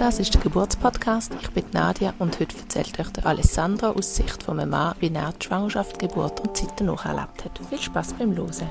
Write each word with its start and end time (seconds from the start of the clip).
Das 0.00 0.18
ist 0.18 0.34
der 0.34 0.40
Geburtspodcast. 0.40 1.32
Ich 1.40 1.50
bin 1.50 1.64
Nadia 1.72 2.14
und 2.18 2.40
heute 2.40 2.56
erzählt 2.56 2.98
euch 2.98 3.10
der 3.10 3.26
Alessandro 3.26 3.90
aus 3.90 4.16
Sicht 4.16 4.42
von 4.42 4.56
Mann, 4.68 4.94
wie 4.98 5.12
er 5.14 5.32
die 5.32 5.46
Schwangerschaft, 5.46 5.98
Geburt 5.98 6.40
und 6.40 6.56
Zeit 6.56 6.70
danach 6.78 7.04
erlebt 7.04 7.44
hat. 7.44 7.60
Viel 7.68 7.78
Spaß 7.78 8.14
beim 8.14 8.32
Losen. 8.32 8.68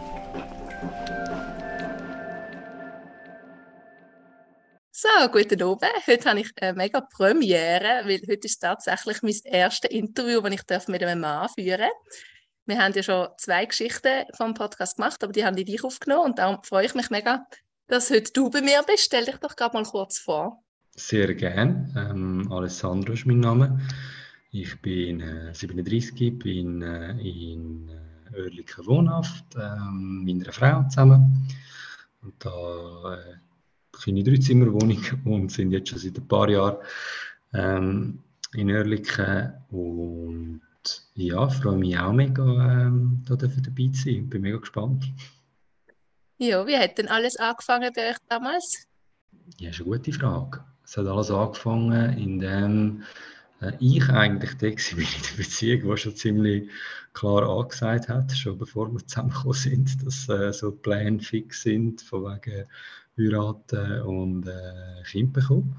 So, 4.91 5.07
guten 5.32 5.61
Abend. 5.61 6.07
Heute 6.07 6.30
habe 6.30 6.39
ich 6.41 6.50
eine 6.59 6.73
mega 6.73 7.00
Premiere, 7.00 8.02
weil 8.05 8.21
heute 8.30 8.48
ist 8.48 8.59
tatsächlich 8.59 9.21
mein 9.21 9.39
erstes 9.46 9.91
Interview, 9.91 10.41
das 10.41 10.84
ich 10.84 10.88
mit 10.89 11.04
einem 11.04 11.21
Mann 11.21 11.48
führen 11.48 11.80
darf. 11.80 11.91
Wir 12.70 12.77
haben 12.77 12.93
ja 12.93 13.01
schon 13.01 13.29
zwei 13.39 13.65
Geschichten 13.65 14.25
vom 14.38 14.54
Podcast 14.54 14.97
gemacht, 14.97 15.23
aber 15.23 15.33
die 15.33 15.43
haben 15.43 15.55
die 15.55 15.65
dich 15.65 15.83
aufgenommen 15.83 16.25
und 16.25 16.38
darum 16.38 16.63
freue 16.63 16.85
ich 16.85 16.93
mich 16.93 17.09
mega, 17.09 17.47
dass 17.88 18.11
heute 18.11 18.31
du 18.31 18.52
bei 18.52 18.61
mir 18.61 18.84
bist. 18.85 19.05
Stell 19.05 19.25
dich 19.25 19.38
doch 19.38 19.55
gerade 19.55 19.75
mal 19.75 19.85
kurz 19.85 20.20
vor. 20.20 20.63
Sehr 20.95 21.34
gern. 21.34 21.91
Ähm, 21.97 22.52
Alessandro 22.52 23.13
ist 23.13 23.25
mein 23.25 23.39
Name. 23.39 23.81
Ich 24.52 24.80
bin 24.84 25.20
äh, 25.20 25.52
37, 25.52 26.38
bin 26.38 26.84
äh, 26.84 27.13
in 27.13 27.89
äh, 28.35 28.86
wohnhaft 28.86 29.45
ähm, 29.55 30.22
mit 30.23 30.38
meiner 30.38 30.52
Frau 30.52 30.83
zusammen. 30.89 31.47
Und 32.22 32.36
da 32.38 33.16
äh, 33.16 34.09
eine 34.11 34.23
Dreizimmerwohnung 34.23 35.03
und 35.25 35.52
sind 35.52 35.72
jetzt 35.72 35.89
schon 35.89 35.97
seit 35.97 36.20
ein 36.20 36.27
paar 36.27 36.47
Jahren 36.47 36.77
ähm, 37.52 38.20
in 38.53 38.70
Oerlikon. 38.70 39.53
Und 39.72 40.61
ja, 41.16 41.49
freue 41.49 41.77
mich 41.77 41.98
auch 41.98 42.13
mega, 42.13 42.43
ähm, 42.43 43.23
da 43.27 43.35
dabei 43.35 43.89
zu 43.93 44.03
sein. 44.03 44.30
Bin 44.30 44.41
mega 44.41 44.57
gespannt. 44.57 45.05
Ja, 46.38 46.66
wie 46.66 46.77
hat 46.77 46.97
denn 46.97 47.07
alles 47.07 47.35
angefangen 47.38 47.91
bei 47.95 48.11
euch 48.11 48.17
damals? 48.30 48.88
Ja, 49.58 49.72
ist 49.72 49.81
eine 49.81 49.89
gute 49.89 50.14
Frage. 50.14 50.64
Es 50.86 50.95
hat 50.97 51.05
alles 51.05 51.31
angefangen, 51.31 52.17
indem 52.17 53.03
äh, 53.61 53.73
ich 53.80 54.08
eigentlich 54.09 54.55
der 54.58 54.72
war 54.72 54.99
in 54.99 55.23
der 55.30 55.38
Beziehung, 55.38 55.91
die 55.91 55.97
schon 55.97 56.16
ziemlich 56.16 56.69
klar 57.14 57.47
angesagt 57.47 58.08
hat, 58.08 58.31
schon 58.31 58.58
bevor 58.58 58.92
wir 58.92 59.05
zusammengekommen 59.05 59.53
sind, 59.53 60.05
dass 60.05 60.30
äh, 60.30 60.53
so 60.53 60.71
Pläne 60.71 61.19
fix 61.19 61.64
sind, 61.64 62.02
von 62.02 62.23
wegen 62.23 62.66
heiraten 63.17 64.02
und 64.03 64.47
äh, 64.47 65.03
Kind 65.03 65.33
bekommen. 65.33 65.75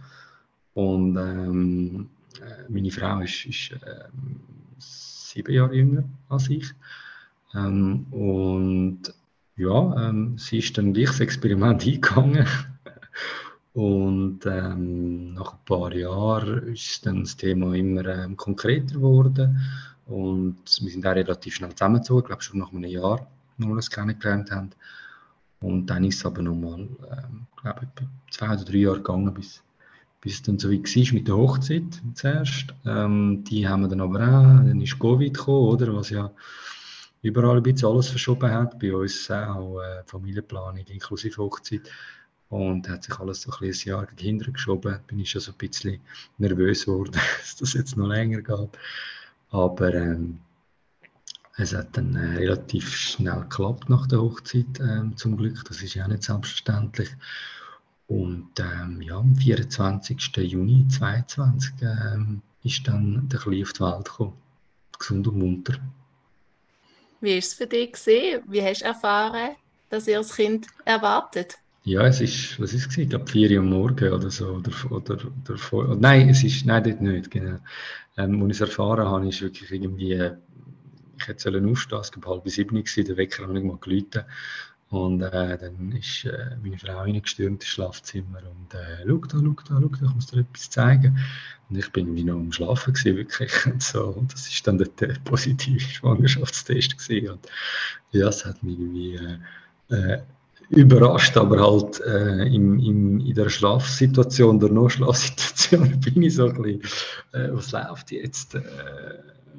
Und 0.75 1.17
ähm, 1.17 2.11
äh, 2.41 2.71
meine 2.71 2.91
Frau 2.91 3.21
ist, 3.21 3.47
ist 3.47 3.73
äh, 3.83 4.05
sieben 4.81 5.53
Jahre 5.53 5.75
jünger 5.75 6.05
als 6.29 6.49
ich. 6.49 6.73
Ähm, 7.55 8.07
und 8.11 9.03
ja, 9.57 10.09
ähm, 10.09 10.39
sie 10.39 10.59
ist 10.59 10.77
dann 10.79 10.93
gleich 10.93 11.09
das 11.09 11.21
Experiment 11.21 11.83
eingegangen 11.87 12.47
und 13.73 14.47
ähm, 14.47 15.35
nach 15.35 15.53
ein 15.53 15.65
paar 15.65 15.95
Jahren 15.95 16.73
ist 16.73 17.07
dann 17.07 17.21
das 17.21 17.37
Thema 17.37 17.75
immer 17.75 18.05
ähm, 18.07 18.37
konkreter 18.37 18.95
geworden. 18.95 19.61
Und 20.07 20.59
wir 20.81 20.91
sind 20.91 21.07
auch 21.07 21.15
relativ 21.15 21.55
schnell 21.55 21.71
zusammengezogen, 21.71 22.23
ich 22.23 22.27
glaube 22.27 22.43
schon 22.43 22.59
nach 22.59 22.73
einem 22.73 22.85
Jahr, 22.85 23.29
wo 23.59 23.69
wir 23.69 23.75
uns 23.75 23.91
kennengelernt 23.91 24.51
haben. 24.51 24.71
Und 25.61 25.87
dann 25.87 26.05
ist 26.05 26.17
es 26.17 26.27
aber 26.27 26.43
nochmal, 26.43 26.81
ähm, 26.81 27.47
glaube 27.61 27.83
ich, 27.83 28.35
zwei 28.35 28.55
oder 28.55 28.65
drei 28.65 28.79
Jahre 28.79 28.97
gegangen, 28.97 29.33
bis, 29.33 29.63
bis 30.21 30.35
es 30.35 30.43
dann 30.43 30.59
so 30.59 30.71
wie 30.71 30.83
war 30.83 31.15
mit 31.15 31.29
der 31.29 31.37
Hochzeit 31.37 32.03
zuerst. 32.15 32.75
Ähm, 32.85 33.43
die 33.45 33.67
haben 33.67 33.83
wir 33.83 33.89
dann 33.89 34.03
aber 34.03 34.21
auch, 34.21 34.65
dann 34.65 34.81
ist 34.81 34.99
Covid 34.99 35.33
gekommen, 35.33 35.69
oder, 35.69 35.95
was 35.95 36.11
ja 36.11 36.31
überall 37.23 37.57
ein 37.57 37.63
bisschen 37.63 37.89
alles 37.89 38.09
verschoben 38.09 38.51
hat, 38.51 38.79
bei 38.79 38.95
uns 38.95 39.31
auch 39.31 39.81
äh, 39.81 40.03
Familienplanung 40.07 40.85
inklusive 40.87 41.43
Hochzeit. 41.43 41.91
Und 42.49 42.89
hat 42.89 43.05
sich 43.05 43.19
alles 43.21 43.43
so 43.43 43.53
ein, 43.53 43.69
ein 43.69 43.75
Jahr 43.85 44.09
dahinter 44.17 44.51
geschoben. 44.51 44.99
Bin 45.07 45.21
ich 45.21 45.31
schon 45.31 45.41
so 45.41 45.53
ein 45.53 45.59
bisschen 45.59 46.01
nervös 46.39 46.85
geworden, 46.85 47.13
dass 47.41 47.57
das 47.57 47.75
jetzt 47.75 47.97
noch 47.97 48.09
länger 48.09 48.43
geht. 48.43 48.71
Aber 49.51 49.95
ähm, 49.95 50.41
es 51.57 51.75
hat 51.75 51.97
dann 51.97 52.17
äh, 52.17 52.39
relativ 52.39 52.93
schnell 52.93 53.43
geklappt 53.43 53.89
nach 53.89 54.07
der 54.09 54.21
Hochzeit, 54.21 54.81
ähm, 54.81 55.17
zum 55.17 55.37
Glück. 55.37 55.65
Das 55.67 55.81
ist 55.83 55.95
ja 55.95 56.09
nicht 56.09 56.25
selbstverständlich. 56.25 57.11
Und 58.11 58.51
ähm, 58.59 59.01
ja, 59.03 59.19
am 59.19 59.37
24. 59.37 60.37
Juni 60.39 60.85
2022 60.89 61.75
ähm, 61.83 62.43
ist 62.65 62.89
dann 62.89 63.29
der 63.29 63.39
Kleine 63.39 63.63
auf 63.63 63.73
die 63.73 63.81
Welt 63.81 64.05
gekommen. 64.05 64.33
Gesund 64.99 65.29
und 65.29 65.39
munter. 65.39 65.75
Wie 67.21 67.31
war 67.31 67.39
es 67.39 67.55
für 67.55 67.69
dich? 67.69 67.93
Gewesen? 67.93 68.43
Wie 68.49 68.63
hast 68.63 68.81
du 68.81 68.87
erfahren, 68.87 69.51
dass 69.91 70.09
ihr 70.09 70.19
das 70.19 70.35
Kind 70.35 70.67
erwartet? 70.85 71.59
Ja, 71.85 72.05
es 72.05 72.21
ist, 72.21 72.61
was 72.61 72.73
ist 72.73 72.91
es? 72.91 72.99
Ich 72.99 73.09
glaube, 73.09 73.31
4 73.31 73.61
Uhr 73.61 73.65
morgen 73.65 74.13
oder 74.13 74.29
so. 74.29 74.55
Oder, 74.55 74.73
oder, 74.91 75.15
oder, 75.15 75.73
oder, 75.73 75.95
nein, 75.95 76.31
es 76.31 76.43
ist, 76.43 76.67
nein, 76.67 76.83
dort 76.83 77.01
nicht, 77.01 77.31
genau. 77.31 77.59
Ähm, 78.17 78.43
als 78.43 78.57
ich 78.57 78.61
es 78.61 78.69
erfahren 78.69 79.07
habe, 79.07 79.29
ist 79.29 79.41
wirklich 79.41 79.71
irgendwie, 79.71 80.33
ich 81.17 81.29
hätte 81.29 81.43
sollen 81.43 81.71
aufstehen, 81.71 82.01
es 82.01 82.11
war 82.17 82.35
halb 82.35 82.51
sieben, 82.51 82.83
der 82.83 83.17
Wecker 83.17 83.45
hat 83.45 83.53
nicht 83.53 83.65
mal 83.65 83.79
geläutet. 83.81 84.25
Und 84.91 85.23
äh, 85.23 85.57
dann 85.57 85.93
ist 85.93 86.25
äh, 86.25 86.57
meine 86.61 86.77
Frau 86.77 86.99
reingestürmt 86.99 87.63
ins 87.63 87.67
Schlafzimmer 87.67 88.39
und 88.39 88.75
äh, 88.75 89.07
schau 89.07 89.19
da, 89.19 89.39
schau 89.39 89.55
da, 89.69 89.81
schau 89.81 89.89
da, 89.89 90.07
ich 90.09 90.15
muss 90.15 90.27
dir 90.27 90.41
etwas 90.41 90.69
zeigen. 90.69 91.17
Und 91.69 91.77
ich 91.77 91.93
bin 91.93 92.07
irgendwie 92.07 92.25
noch 92.25 92.35
am 92.35 92.51
Schlafen 92.51 92.93
gewesen, 92.93 93.17
wirklich. 93.17 93.53
Und, 93.67 93.83
so. 93.83 94.07
und 94.07 94.33
das 94.33 94.49
ist 94.49 94.67
dann 94.67 94.79
der, 94.79 94.89
der 94.89 95.15
positive 95.25 95.79
Schwangerschaftstest 95.95 96.99
gewesen. 96.99 97.35
Und 97.35 97.49
ja, 98.11 98.29
es 98.29 98.45
hat 98.45 98.61
mich 98.65 98.79
irgendwie 98.81 99.15
äh, 99.91 99.95
äh 99.95 100.23
überrascht, 100.71 101.37
aber 101.37 101.61
halt 101.61 102.01
äh, 102.07 102.47
im, 102.47 102.79
im, 102.79 103.19
in 103.19 103.35
der 103.35 103.49
Schlafsituation, 103.49 104.61
der 104.61 104.71
No-Schlafsituation 104.71 106.01
bin 106.15 106.23
ich 106.23 106.37
so 106.37 106.47
ein 106.47 106.63
bisschen, 106.63 106.83
äh, 107.33 107.49
was 107.53 107.73
läuft 107.73 108.13
jetzt, 108.13 108.57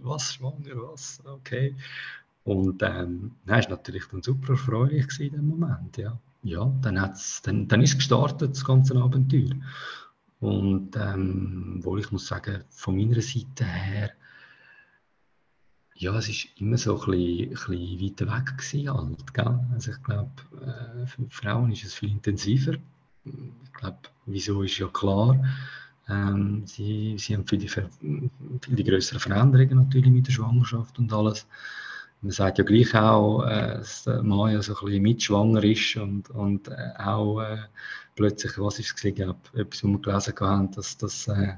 was, 0.03 0.35
schwanger, 0.35 0.75
was, 0.75 1.21
okay. 1.25 1.75
Und 2.43 2.81
ähm, 2.81 3.31
das 3.45 3.65
war 3.65 3.77
natürlich 3.77 4.05
dann 4.07 4.23
super 4.23 4.53
erfreulich 4.53 5.07
in 5.19 5.33
dem 5.33 5.47
Moment, 5.47 5.97
ja. 5.97 6.19
Ja, 6.43 6.73
dann, 6.81 6.99
hat's, 6.99 7.41
dann, 7.43 7.67
dann 7.67 7.81
ist 7.81 7.97
gestartet, 7.97 8.51
das 8.51 8.65
ganze 8.65 8.95
Abenteuer. 8.95 9.55
Und 10.39 10.95
ähm, 10.95 11.79
wo 11.83 11.97
ich 11.97 12.11
muss 12.11 12.25
sagen, 12.25 12.63
von 12.71 12.97
meiner 12.97 13.21
Seite 13.21 13.63
her, 13.63 14.11
ja, 15.95 16.17
es 16.17 16.29
war 16.29 16.49
immer 16.57 16.77
so 16.79 16.99
ein 16.99 17.11
bisschen, 17.11 17.75
ein 17.75 17.99
bisschen 17.99 18.01
weiter 18.01 18.35
weg 18.35 18.57
gewesen, 18.57 18.91
halt, 18.91 19.33
gell? 19.35 19.59
Also 19.71 19.91
ich 19.91 20.01
glaube, 20.01 20.31
äh, 20.61 21.05
für 21.05 21.29
Frauen 21.29 21.71
ist 21.71 21.83
es 21.83 21.93
viel 21.93 22.09
intensiver. 22.09 22.73
Ich 23.23 23.73
glaube, 23.73 23.99
wieso 24.25 24.63
ist 24.63 24.79
ja 24.79 24.87
klar. 24.87 25.39
Ähm, 26.09 26.63
sie, 26.65 27.15
sie 27.19 27.35
haben 27.35 27.45
viel 27.45 27.59
die, 27.59 27.67
viel 27.67 27.91
die 28.67 29.01
Veränderungen 29.01 29.77
natürlich 29.77 30.09
mit 30.09 30.25
der 30.25 30.31
Schwangerschaft 30.31 30.97
und 30.97 31.13
alles. 31.13 31.45
Man 32.21 32.31
sagt 32.31 32.59
ja 32.59 32.63
gleich 32.63 32.93
auch, 32.95 33.43
äh, 33.45 33.77
dass 33.77 34.03
der 34.03 34.21
Mann 34.23 34.53
ja 34.53 34.61
so 34.61 34.75
ein 34.75 34.85
bisschen 34.85 35.03
mitschwanger 35.03 35.63
ist 35.63 35.95
und, 35.97 36.29
und 36.29 36.67
äh, 36.67 36.91
auch 36.97 37.41
äh, 37.41 37.57
plötzlich, 38.15 38.57
was 38.57 38.79
ist 38.79 38.93
es, 38.95 39.03
ich 39.03 39.15
glaube, 39.15 39.39
etwas, 39.53 39.83
was 39.83 39.91
wir 39.91 39.99
gelesen 39.99 40.35
haben, 40.39 40.71
dass, 40.71 40.97
dass 40.97 41.27
äh, 41.27 41.53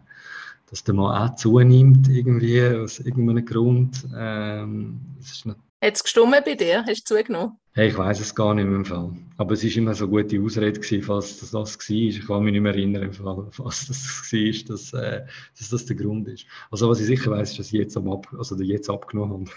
dass 0.74 0.84
der 0.84 0.96
Mann 0.96 1.16
auch 1.16 1.36
zunimmt, 1.36 2.08
irgendwie, 2.10 2.66
aus 2.66 2.98
irgendeinem 2.98 3.46
Grund. 3.46 4.08
Ähm, 4.18 5.00
Hat 5.46 5.94
es 5.96 6.02
gestummen 6.02 6.42
bei 6.44 6.56
dir? 6.56 6.84
Hast 6.88 7.12
du 7.12 7.16
zugenommen? 7.16 7.60
Hey, 7.76 7.90
ich 7.90 7.98
weiß 7.98 8.20
es 8.20 8.34
gar 8.34 8.56
nicht 8.56 8.66
mehr 8.66 8.78
im 8.78 8.86
Fall. 8.86 9.12
Aber 9.38 9.54
es 9.54 9.64
war 9.64 9.78
immer 9.78 9.94
so 9.94 10.06
eine 10.06 10.24
gute 10.24 10.42
Ausrede, 10.42 10.80
gewesen, 10.80 11.04
falls 11.04 11.40
das 11.40 11.52
das 11.52 11.78
war. 11.78 11.96
Ich 11.96 12.26
kann 12.26 12.44
mich 12.44 12.54
nicht 12.54 12.62
mehr 12.62 12.74
erinnern, 12.74 13.04
im 13.04 13.14
Fall, 13.14 13.48
falls 13.52 13.86
das 13.86 14.34
war, 14.34 14.68
dass, 14.68 14.94
äh, 14.94 15.26
dass 15.60 15.70
das 15.70 15.86
der 15.86 15.96
Grund 15.96 16.28
ist. 16.28 16.48
Also 16.72 16.90
was 16.90 17.00
ich 17.00 17.06
sicher 17.06 17.30
weiß, 17.30 17.52
ist, 17.52 17.60
dass 17.60 17.68
ich 17.68 17.74
jetzt, 17.74 17.96
am 17.96 18.10
Ab 18.10 18.28
also 18.36 18.60
jetzt 18.60 18.90
abgenommen 18.90 19.48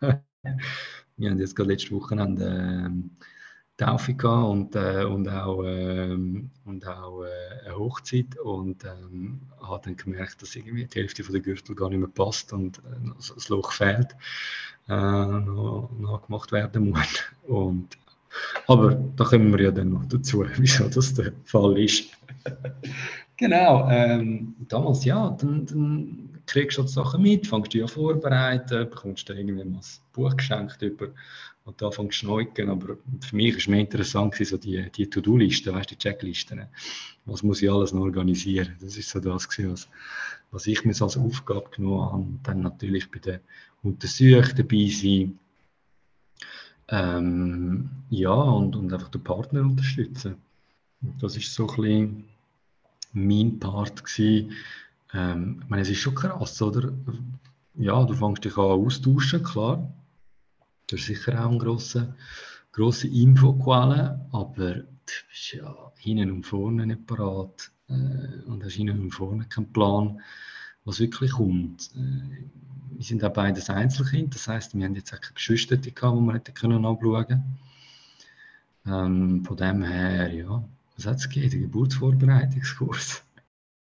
habe. 0.00 0.24
Wir 1.16 1.30
haben 1.30 1.38
jetzt 1.38 1.56
gerade 1.56 1.70
letzte 1.70 1.92
Woche 1.92 2.14
äh, 2.14 2.90
Taufe 3.76 4.14
gehabt 4.14 4.48
und, 4.48 4.74
äh, 4.74 5.04
und 5.04 5.28
auch, 5.28 5.62
ähm, 5.64 6.50
und 6.64 6.86
auch 6.86 7.24
äh, 7.24 7.66
eine 7.66 7.76
Hochzeit 7.76 8.38
und 8.38 8.84
ähm, 8.84 9.40
habe 9.60 9.82
dann 9.84 9.96
gemerkt, 9.96 10.40
dass 10.40 10.56
irgendwie 10.56 10.86
die 10.86 10.98
Hälfte 10.98 11.22
von 11.22 11.34
der 11.34 11.42
Gürtel 11.42 11.74
gar 11.74 11.90
nicht 11.90 11.98
mehr 11.98 12.08
passt 12.08 12.52
und 12.52 12.78
äh, 12.78 13.10
das 13.18 13.48
Loch 13.48 13.72
fehlt, 13.72 14.16
äh, 14.88 14.92
noch, 14.94 15.90
noch 15.98 16.26
gemacht 16.26 16.52
werden 16.52 16.90
muss. 16.90 17.22
Und, 17.46 17.98
aber 18.66 18.94
da 18.94 19.24
kommen 19.24 19.52
wir 19.52 19.64
ja 19.64 19.70
dann 19.70 19.90
noch 19.90 20.06
dazu, 20.06 20.44
wieso 20.56 20.88
das 20.88 21.12
der 21.12 21.32
Fall 21.44 21.78
ist. 21.78 22.10
genau, 23.36 23.90
ähm, 23.90 24.54
damals 24.68 25.04
ja, 25.04 25.36
dann, 25.38 25.66
dann 25.66 26.25
kriegst 26.46 26.78
die 26.78 26.88
Sachen 26.88 27.22
mit, 27.22 27.46
fängst 27.46 27.74
du 27.74 27.78
ja 27.78 27.86
vorbereiten, 27.86 28.88
bekommst 28.88 29.28
du 29.28 29.34
irgendwie 29.34 29.64
mal 29.64 29.76
ein 29.76 29.80
Buch 30.12 30.36
geschenkt 30.36 30.80
über 30.82 31.08
und 31.64 31.82
da 31.82 31.90
fängst 31.90 32.22
du 32.22 32.26
schneuken. 32.26 32.70
Aber 32.70 32.96
für 33.20 33.36
mich 33.36 33.66
war 33.66 33.70
mehr 33.72 33.80
interessant, 33.80 34.34
so 34.36 34.56
die, 34.56 34.90
die 34.90 35.10
To-Do-Listen, 35.10 35.74
weißt 35.74 35.90
die 35.90 35.98
Checklisten. 35.98 36.66
Was 37.24 37.42
muss 37.42 37.60
ich 37.60 37.70
alles 37.70 37.92
noch 37.92 38.02
organisieren? 38.02 38.76
Das 38.80 38.96
ist 38.96 39.10
so 39.10 39.18
das, 39.18 39.48
was, 39.58 39.88
was 40.52 40.66
ich 40.66 40.84
mir 40.84 40.94
als 41.00 41.16
Aufgabe 41.16 41.68
genommen 41.70 42.02
habe. 42.02 42.14
Und 42.14 42.40
dann 42.44 42.60
natürlich 42.60 43.10
bei 43.10 43.18
den 43.18 43.40
Untersuchungen 43.82 44.54
dabei 44.56 44.88
sein. 44.88 45.38
Ähm, 46.88 47.90
ja, 48.10 48.30
und, 48.30 48.76
und 48.76 48.92
einfach 48.92 49.08
den 49.08 49.24
Partner 49.24 49.62
unterstützen. 49.62 50.36
Das 51.20 51.36
ist 51.36 51.52
so 51.52 51.68
ein 51.68 51.76
bisschen 51.76 52.24
mein 53.12 53.58
Part 53.58 54.04
gewesen. 54.04 54.52
Ähm, 55.16 55.60
ich 55.62 55.68
meine, 55.68 55.82
es 55.82 55.88
ist 55.88 55.98
schon 55.98 56.14
krass, 56.14 56.60
oder? 56.60 56.92
Ja, 57.74 58.04
du 58.04 58.14
fängst 58.14 58.44
dich 58.44 58.56
an 58.56 58.64
austauschen, 58.64 59.42
klar. 59.42 59.92
Das 60.88 61.00
ist 61.00 61.06
sicher 61.06 61.42
auch 61.42 61.50
eine 61.50 61.58
grosse, 61.58 62.14
grosse 62.72 63.08
Infoquelle, 63.08 64.26
aber 64.32 64.74
du 64.74 64.84
bist 65.28 65.52
ja 65.52 65.92
hinten 65.96 66.30
und 66.30 66.44
vorne 66.44 66.86
nicht 66.86 67.06
parat 67.06 67.70
äh, 67.88 68.42
und 68.46 68.62
hast 68.62 68.74
hinten 68.74 69.00
und 69.00 69.10
vorne 69.10 69.46
keinen 69.46 69.72
Plan, 69.72 70.20
was 70.84 71.00
wirklich 71.00 71.32
kommt. 71.32 71.90
Äh, 71.96 72.48
wir 72.90 73.04
sind 73.04 73.24
auch 73.24 73.32
beides 73.32 73.70
Einzelkind, 73.70 74.34
das 74.34 74.48
heisst, 74.48 74.76
wir 74.76 74.84
haben 74.84 74.94
jetzt 74.94 75.12
auch 75.12 75.20
keine 75.20 75.34
Geschwister 75.34 75.76
die 75.76 75.94
wir 75.94 76.32
nicht 76.32 76.54
können 76.54 76.84
anschauen 76.84 77.42
ähm, 78.86 79.44
Von 79.44 79.56
dem 79.56 79.82
her, 79.82 80.32
ja, 80.32 80.64
was 80.96 81.06
hat 81.06 81.16
es 81.16 81.28
gegeben? 81.28 81.62
Geburtsvorbereitungskurs. 81.62 83.25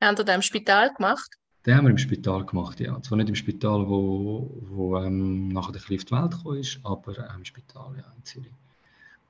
Haben 0.05 0.17
Sie 0.17 0.23
den 0.23 0.35
im 0.35 0.41
Spital 0.43 0.93
gemacht? 0.93 1.31
Den 1.65 1.77
haben 1.77 1.85
wir 1.85 1.89
im 1.89 1.97
Spital 1.97 2.45
gemacht, 2.45 2.79
ja. 2.79 3.01
Zwar 3.01 3.17
nicht 3.17 3.29
im 3.29 3.33
Spital, 3.33 3.89
wo, 3.89 4.51
wo 4.69 4.99
ähm, 4.99 5.47
nachher 5.47 5.71
der 5.71 5.81
Cliff 5.81 6.05
die 6.05 6.11
Welt 6.11 6.29
gekommen 6.29 6.59
ist, 6.59 6.79
aber 6.83 7.11
auch 7.11 7.35
im 7.35 7.43
Spital, 7.43 7.95
ja, 7.97 8.03
in 8.15 8.23
Zürich. 8.23 8.51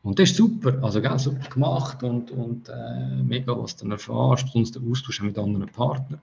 Und 0.04 0.19
das 0.19 0.31
ist 0.31 0.36
super, 0.36 0.77
also 0.83 1.01
ganz 1.01 1.24
super 1.24 1.48
gemacht 1.50 2.04
und, 2.04 2.30
und 2.30 2.68
äh, 2.68 3.24
mega, 3.24 3.57
was 3.57 3.77
du 3.77 3.86
dann 3.86 3.94
erfährst 3.94 4.54
und 4.54 4.75
den 4.75 4.92
Austausch 4.92 5.22
mit 5.22 5.38
anderen 5.38 5.68
Partnern, 5.68 6.22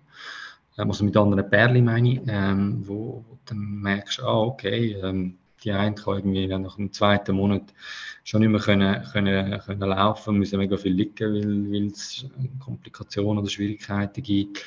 ähm, 0.77 0.89
also 0.91 1.03
mit 1.03 1.17
anderen 1.17 1.49
Perlen 1.49 1.87
meine 1.87 2.13
ich, 2.13 2.21
ähm, 2.27 2.87
wo, 2.87 3.25
wo 3.27 3.35
du 3.35 3.39
dann 3.47 3.81
merkst, 3.81 4.21
ah, 4.21 4.39
okay, 4.39 4.99
ähm, 5.03 5.39
die 5.65 5.73
eine 5.73 5.95
kann 5.95 6.17
irgendwie 6.17 6.47
nach 6.47 6.77
dem 6.77 6.93
zweiten 6.93 7.37
Monat 7.37 7.73
schon 8.25 8.41
nicht 8.41 8.51
mehr 8.51 8.61
können, 8.61 9.03
können, 9.13 9.61
können 9.61 9.89
laufen, 9.89 10.39
müssen 10.39 10.59
mega 10.59 10.77
viel 10.77 10.93
liegen, 10.93 11.35
weil, 11.35 11.73
weil 11.73 11.87
es 11.87 12.27
Komplikationen 12.59 13.39
oder 13.39 13.51
Schwierigkeiten 13.51 14.23
gibt. 14.23 14.65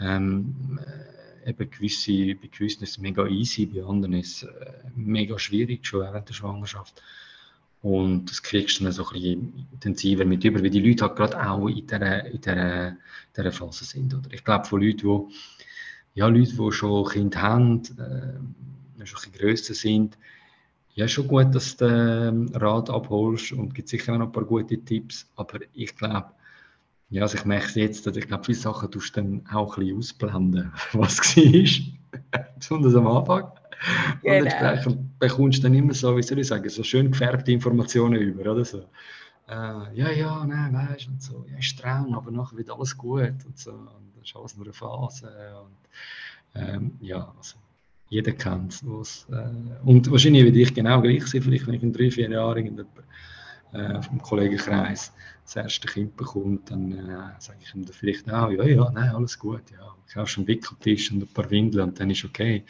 Ähm, 0.00 0.78
äh, 0.84 1.50
eben 1.50 1.70
gewisse, 1.70 2.34
bei 2.34 2.48
gewissen 2.48 2.84
ist 2.84 2.90
es 2.90 2.98
mega 2.98 3.26
easy, 3.26 3.66
bei 3.66 3.82
anderen 3.84 4.14
ist 4.14 4.42
es 4.42 4.48
äh, 4.48 4.72
mega 4.94 5.38
schwierig, 5.38 5.86
schon 5.86 6.00
während 6.00 6.28
der 6.28 6.34
Schwangerschaft. 6.34 7.02
Und 7.80 8.28
das 8.28 8.42
kriegst 8.42 8.80
du 8.80 8.84
dann 8.84 8.92
so 8.92 9.06
ein 9.06 9.12
bisschen 9.12 9.66
intensiver 9.72 10.24
mit 10.24 10.44
über, 10.44 10.60
weil 10.62 10.70
die 10.70 10.80
Leute 10.80 11.04
halt 11.04 11.16
gerade 11.16 11.48
auch 11.48 11.68
in 11.68 11.86
dieser, 11.86 12.24
in 12.26 12.40
dieser, 12.40 12.96
dieser 13.36 13.52
Phase 13.52 13.84
sind. 13.84 14.14
Oder? 14.14 14.32
Ich 14.32 14.44
glaube, 14.44 14.66
von 14.66 14.82
Leuten, 14.82 14.98
die, 14.98 15.34
ja, 16.14 16.26
Leute, 16.26 16.56
die 16.56 16.72
schon 16.72 17.08
Kind 17.08 17.40
haben, 17.40 17.82
äh, 17.98 19.06
schon 19.06 19.18
ein 19.18 19.30
bisschen 19.30 19.32
grösser 19.32 19.74
sind, 19.74 20.18
ja, 20.98 21.06
schon 21.06 21.28
gut, 21.28 21.54
dass 21.54 21.76
du 21.76 21.86
den 21.86 22.56
Rat 22.56 22.90
abholst 22.90 23.52
und 23.52 23.72
gibt 23.72 23.88
sicher 23.88 24.14
auch 24.14 24.18
noch 24.18 24.26
ein 24.26 24.32
paar 24.32 24.44
gute 24.44 24.76
Tipps, 24.84 25.30
aber 25.36 25.60
ich 25.72 25.94
glaube, 25.94 26.26
ja, 27.10 27.22
also 27.22 27.38
ich 27.38 27.44
merke 27.44 27.66
es 27.66 27.76
jetzt, 27.76 28.04
dass 28.04 28.16
ich 28.16 28.26
glaube, 28.26 28.42
viele 28.42 28.58
Sachen 28.58 28.90
tust 28.90 29.16
du 29.16 29.20
dann 29.22 29.46
auch 29.52 29.78
ein 29.78 29.84
bisschen 29.84 29.98
ausblenden, 29.98 30.72
was 30.94 31.20
war, 31.20 32.44
besonders 32.58 32.96
am 32.96 33.06
Anfang. 33.06 33.44
Genau. 34.24 34.38
Und 34.38 34.46
entsprechend 34.46 35.18
bekommst 35.20 35.58
du 35.58 35.62
dann 35.62 35.74
immer 35.74 35.94
so, 35.94 36.16
wie 36.16 36.22
soll 36.22 36.40
ich 36.40 36.48
sagen, 36.48 36.68
so 36.68 36.82
schön 36.82 37.12
gefärbte 37.12 37.52
Informationen 37.52 38.20
über, 38.20 38.50
oder 38.50 38.64
so. 38.64 38.78
Äh, 39.46 39.94
ja, 39.94 40.10
ja, 40.10 40.44
nein, 40.44 40.74
weißt 40.74 41.06
du, 41.06 41.10
und 41.12 41.22
so, 41.22 41.46
ja, 41.48 41.62
streng, 41.62 42.12
aber 42.12 42.32
nachher 42.32 42.58
wird 42.58 42.70
alles 42.70 42.98
gut 42.98 43.36
und 43.46 43.56
so. 43.56 43.70
Und 43.70 44.16
das 44.16 44.30
ist 44.30 44.36
alles 44.36 44.56
nur 44.56 44.66
eine 44.66 44.72
Phase. 44.72 45.30
Und, 45.62 46.60
ähm, 46.60 46.98
ja, 47.00 47.32
also 47.38 47.56
jeder 48.08 48.32
kennt 48.32 48.82
es. 49.00 49.26
Äh, 49.30 49.84
und 49.84 50.10
wahrscheinlich 50.10 50.44
werde 50.44 50.60
ich 50.60 50.74
genau 50.74 51.00
gleich 51.00 51.26
sein, 51.26 51.42
vielleicht 51.42 51.66
wenn 51.66 51.74
ich 51.74 51.82
in 51.82 51.92
drei, 51.92 52.10
vier 52.10 52.30
Jahren 52.30 52.86
äh, 53.72 54.02
vom 54.02 54.20
Kollegenkreis 54.22 55.12
das 55.44 55.56
erste 55.56 55.88
Kind 55.88 56.16
bekommt, 56.16 56.70
dann 56.70 56.92
äh, 56.92 57.40
sage 57.40 57.58
ich 57.62 57.74
ihm 57.74 57.84
dann 57.84 57.94
vielleicht 57.94 58.30
auch, 58.30 58.50
ja, 58.50 58.64
ja, 58.64 58.90
nein, 58.90 59.10
alles 59.10 59.38
gut, 59.38 59.62
ja, 59.70 59.94
ich 60.06 60.16
habe 60.16 60.26
schon 60.26 60.42
einen 60.42 60.48
Wickeltisch 60.48 61.10
und 61.12 61.22
ein 61.22 61.28
paar 61.28 61.50
Windeln 61.50 61.88
und 61.88 62.00
dann 62.00 62.10
ist 62.10 62.24
okay. 62.24 62.64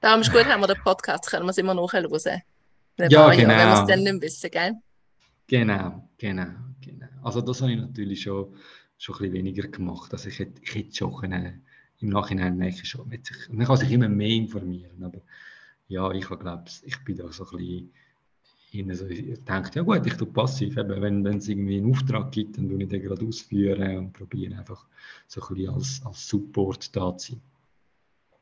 Darum 0.00 0.20
ist 0.20 0.32
gut, 0.32 0.44
haben 0.46 0.60
wir 0.60 0.66
den 0.66 0.82
Podcast, 0.82 1.30
können 1.30 1.46
wir 1.46 1.50
es 1.50 1.58
immer 1.58 1.74
nachhören. 1.74 2.10
Ja, 2.10 3.30
genau. 3.30 3.36
wenn 3.36 3.48
wir 3.48 3.80
es 3.80 3.86
dann 3.86 4.02
nicht 4.02 4.22
wissen, 4.22 4.50
gell? 4.50 4.72
Genau, 5.46 6.08
genau, 6.18 6.46
genau. 6.80 7.06
Also 7.22 7.40
das 7.40 7.60
habe 7.60 7.72
ich 7.72 7.78
natürlich 7.78 8.22
schon, 8.22 8.54
schon 8.98 9.14
ein 9.14 9.18
bisschen 9.18 9.34
weniger 9.34 9.68
gemacht. 9.68 10.12
Also 10.12 10.28
ich 10.28 10.38
hätte, 10.38 10.60
ich 10.62 10.74
hätte 10.74 10.94
schon 10.94 11.14
können, 11.14 11.65
im 12.00 12.10
Nachhinein 12.10 12.56
merke 12.56 12.80
ich 12.82 12.88
schon, 12.88 13.10
sich, 13.10 13.48
man 13.50 13.66
kann 13.66 13.76
sich 13.76 13.90
immer 13.90 14.08
mehr 14.08 14.28
informieren, 14.28 15.02
aber 15.02 15.20
ja, 15.88 16.10
ich 16.12 16.26
glaube, 16.26 16.64
ich 16.82 17.04
bin 17.04 17.16
da 17.16 17.30
so 17.32 17.44
ein 17.44 17.56
bisschen 17.56 17.92
hin, 18.70 18.90
also 18.90 19.06
ich 19.06 19.44
denke, 19.44 19.70
ja 19.74 19.82
gut, 19.82 20.06
ich 20.06 20.14
tue 20.14 20.26
passiv, 20.26 20.76
eben, 20.76 21.00
wenn, 21.00 21.24
wenn 21.24 21.38
es 21.38 21.48
irgendwie 21.48 21.78
einen 21.78 21.90
Auftrag 21.90 22.32
gibt, 22.32 22.58
dann 22.58 22.68
tue 22.68 22.82
ich 22.82 22.88
den 22.88 23.02
gerade 23.02 23.24
ausführen 23.24 23.96
und 23.98 24.12
probiere 24.12 24.58
einfach 24.58 24.84
so 25.26 25.40
ein 25.42 25.54
bisschen 25.54 25.74
als, 25.74 26.02
als 26.04 26.28
Support 26.28 26.94
da 26.94 27.16
zu 27.16 27.32
sein. 27.32 27.42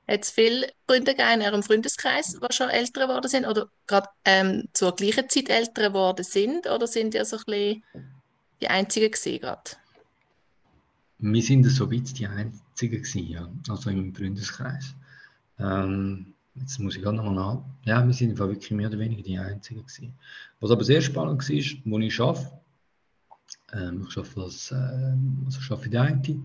Hat 0.06 0.22
es 0.22 0.30
viele 0.30 0.70
Freunde 0.86 1.12
in 1.12 1.40
Ihrem 1.40 1.62
Freundeskreis, 1.62 2.38
die 2.38 2.52
schon 2.54 2.68
älter 2.68 3.06
geworden 3.06 3.28
sind 3.28 3.46
oder 3.46 3.70
gerade 3.86 4.08
ähm, 4.26 4.68
zur 4.74 4.94
gleichen 4.94 5.30
Zeit 5.30 5.48
älter 5.48 5.88
geworden 5.88 6.24
sind 6.24 6.66
oder 6.68 6.86
sind 6.86 7.14
ja 7.14 7.24
so 7.24 7.36
ein 7.36 7.42
bisschen 7.46 7.84
die 8.60 8.68
Einzigen 8.68 9.10
gerade? 9.40 9.62
Wir 11.26 11.41
sind 11.41 11.65
so 11.65 11.91
weit 11.91 12.19
die 12.19 12.26
Einzigen 12.26 12.97
gewesen, 12.97 13.26
ja, 13.26 13.49
also 13.71 13.88
im 13.88 14.15
Freundeskreis. 14.15 14.94
Ähm, 15.59 16.35
jetzt 16.55 16.79
muss 16.79 16.97
ich 16.97 17.03
gerade 17.03 17.17
nochmal 17.17 17.35
nach. 17.35 17.65
Ja, 17.87 18.06
wir 18.06 18.12
sind 18.12 18.37
wirklich 18.37 18.71
mehr 18.73 18.88
oder 18.88 18.99
weniger 18.99 19.23
die 19.23 19.38
Einzigen 19.38 19.81
gewesen. 19.81 20.12
Was 20.61 20.71
aber 20.71 20.85
sehr 20.85 21.00
spannend 21.00 21.49
war, 21.49 21.82
wo 21.87 21.99
ich 21.99 22.21
arbeite, 22.21 22.61
ähm, 23.73 24.06
ich 24.06 24.19
arbeite 24.19 24.41
als, 24.43 24.71
äh, 24.71 24.75
also 25.47 25.75
arbeite 25.75 25.87
in 25.87 25.91
der 25.93 26.11
IT, 26.11 26.37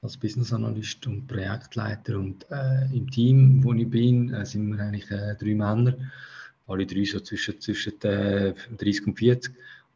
als 0.00 0.16
Business 0.16 0.52
Analyst 0.52 1.04
und 1.08 1.26
Projektleiter 1.26 2.16
und 2.16 2.46
äh, 2.52 2.84
im 2.94 3.10
Team, 3.10 3.64
wo 3.64 3.72
ich 3.72 3.90
bin, 3.90 4.32
äh, 4.32 4.46
sind 4.46 4.76
wir 4.76 4.78
eigentlich 4.78 5.10
äh, 5.10 5.34
drei 5.34 5.56
Männer, 5.56 5.96
alle 6.68 6.86
drei 6.86 7.04
so 7.04 7.18
zwischen, 7.18 7.60
zwischen 7.60 7.98
30 7.98 8.54
äh, 8.78 9.04
und 9.06 9.18
40 9.18 9.54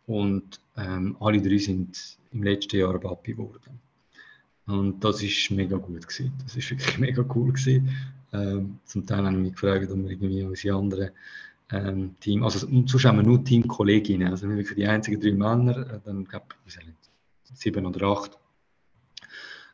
und 0.09 0.61
ähm, 0.77 1.17
alle 1.21 1.41
drei 1.41 1.59
sind 1.59 2.19
im 2.33 2.43
letzten 2.43 2.79
Jahr 2.79 2.99
Papi 2.99 3.35
geworden. 3.35 3.88
Und 4.69 5.03
das 5.03 5.23
ist 5.23 5.51
mega 5.51 5.77
gut 5.77 6.07
gewesen. 6.07 6.33
Das 6.43 6.57
ist 6.57 6.71
wirklich 6.71 6.99
mega 6.99 7.25
cool 7.35 7.53
gewesen. 7.53 7.91
Ähm, 8.33 8.79
zum 8.85 9.07
Teil 9.07 9.25
haben 9.25 9.43
mich 9.43 9.53
gefragt, 9.53 9.91
ob 9.91 9.99
wir 9.99 10.11
irgendwie 10.11 10.43
unsere 10.45 10.77
anderen 10.77 11.11
ähm, 11.71 12.15
Team, 12.21 12.45
also 12.45 12.67
sonst 12.67 13.05
haben 13.05 13.19
wir 13.19 13.23
nur 13.23 13.43
Teamkolleginnen, 13.43 14.29
also 14.29 14.49
wir 14.49 14.57
wirklich 14.57 14.77
die 14.77 14.87
einzigen 14.87 15.21
drei 15.21 15.33
Männer, 15.33 15.95
äh, 15.95 16.01
dann 16.05 16.25
glaube 16.25 16.47
ich, 16.67 16.79
sieben 17.55 17.87
oder 17.87 18.07
acht 18.07 18.39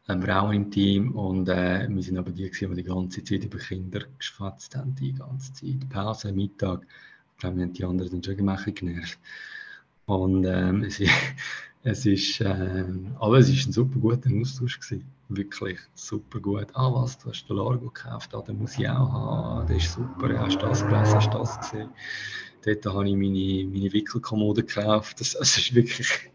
ähm, 0.09 0.23
Frauen 0.23 0.55
im 0.55 0.71
Team 0.71 1.13
und 1.13 1.49
äh, 1.49 1.89
wir 1.89 2.03
sind 2.03 2.19
aber 2.19 2.31
die, 2.31 2.51
die 2.51 2.75
die 2.75 2.83
ganze 2.85 3.25
Zeit 3.25 3.45
über 3.45 3.59
Kinder 3.59 4.01
geschwatzt 4.19 4.77
haben, 4.77 4.95
die 4.95 5.15
ganze 5.15 5.53
Zeit, 5.53 5.89
Pause, 5.89 6.33
Mittag, 6.33 6.87
glaube, 7.45 7.57
wir 7.57 7.65
haben 7.65 7.73
die 7.73 7.85
anderen 7.85 8.11
dann 8.11 8.23
schon 8.23 8.37
gemacht 8.37 8.67
genervt. 8.75 9.19
Und 10.07 10.45
ähm, 10.45 10.85
es, 10.85 11.01
es 11.85 12.07
ist, 12.07 12.41
äh, 12.41 12.85
aber 13.21 13.39
es 13.39 13.51
ist 13.51 13.69
ein 13.69 13.73
super 13.73 13.99
guter 13.99 14.31
Austausch 14.41 14.81
gewesen. 14.81 15.05
Wirklich 15.29 15.79
super 15.95 16.41
gut. 16.41 16.67
Ah, 16.73 16.93
was, 16.93 17.19
du 17.19 17.29
hast 17.29 17.47
den 17.47 17.57
Largo 17.57 17.91
gekauft, 17.91 18.35
ah, 18.35 18.41
den 18.41 18.59
muss 18.59 18.79
ich 18.79 18.89
auch 18.89 19.13
haben, 19.13 19.67
der 19.67 19.77
ist 19.77 19.93
super, 19.93 20.41
hast 20.41 20.57
du 20.57 20.67
das 20.67 20.83
gelesen, 20.83 21.15
hast 21.15 21.35
das 21.35 21.61
gesehen. 21.61 21.91
Dort 22.65 22.87
habe 22.87 23.07
ich 23.07 23.15
meine, 23.15 23.69
meine 23.71 23.93
Wickelkommode 23.93 24.65
gekauft. 24.65 25.21
Das, 25.21 25.33
das 25.33 25.59
ist 25.59 25.75
wirklich. 25.75 26.09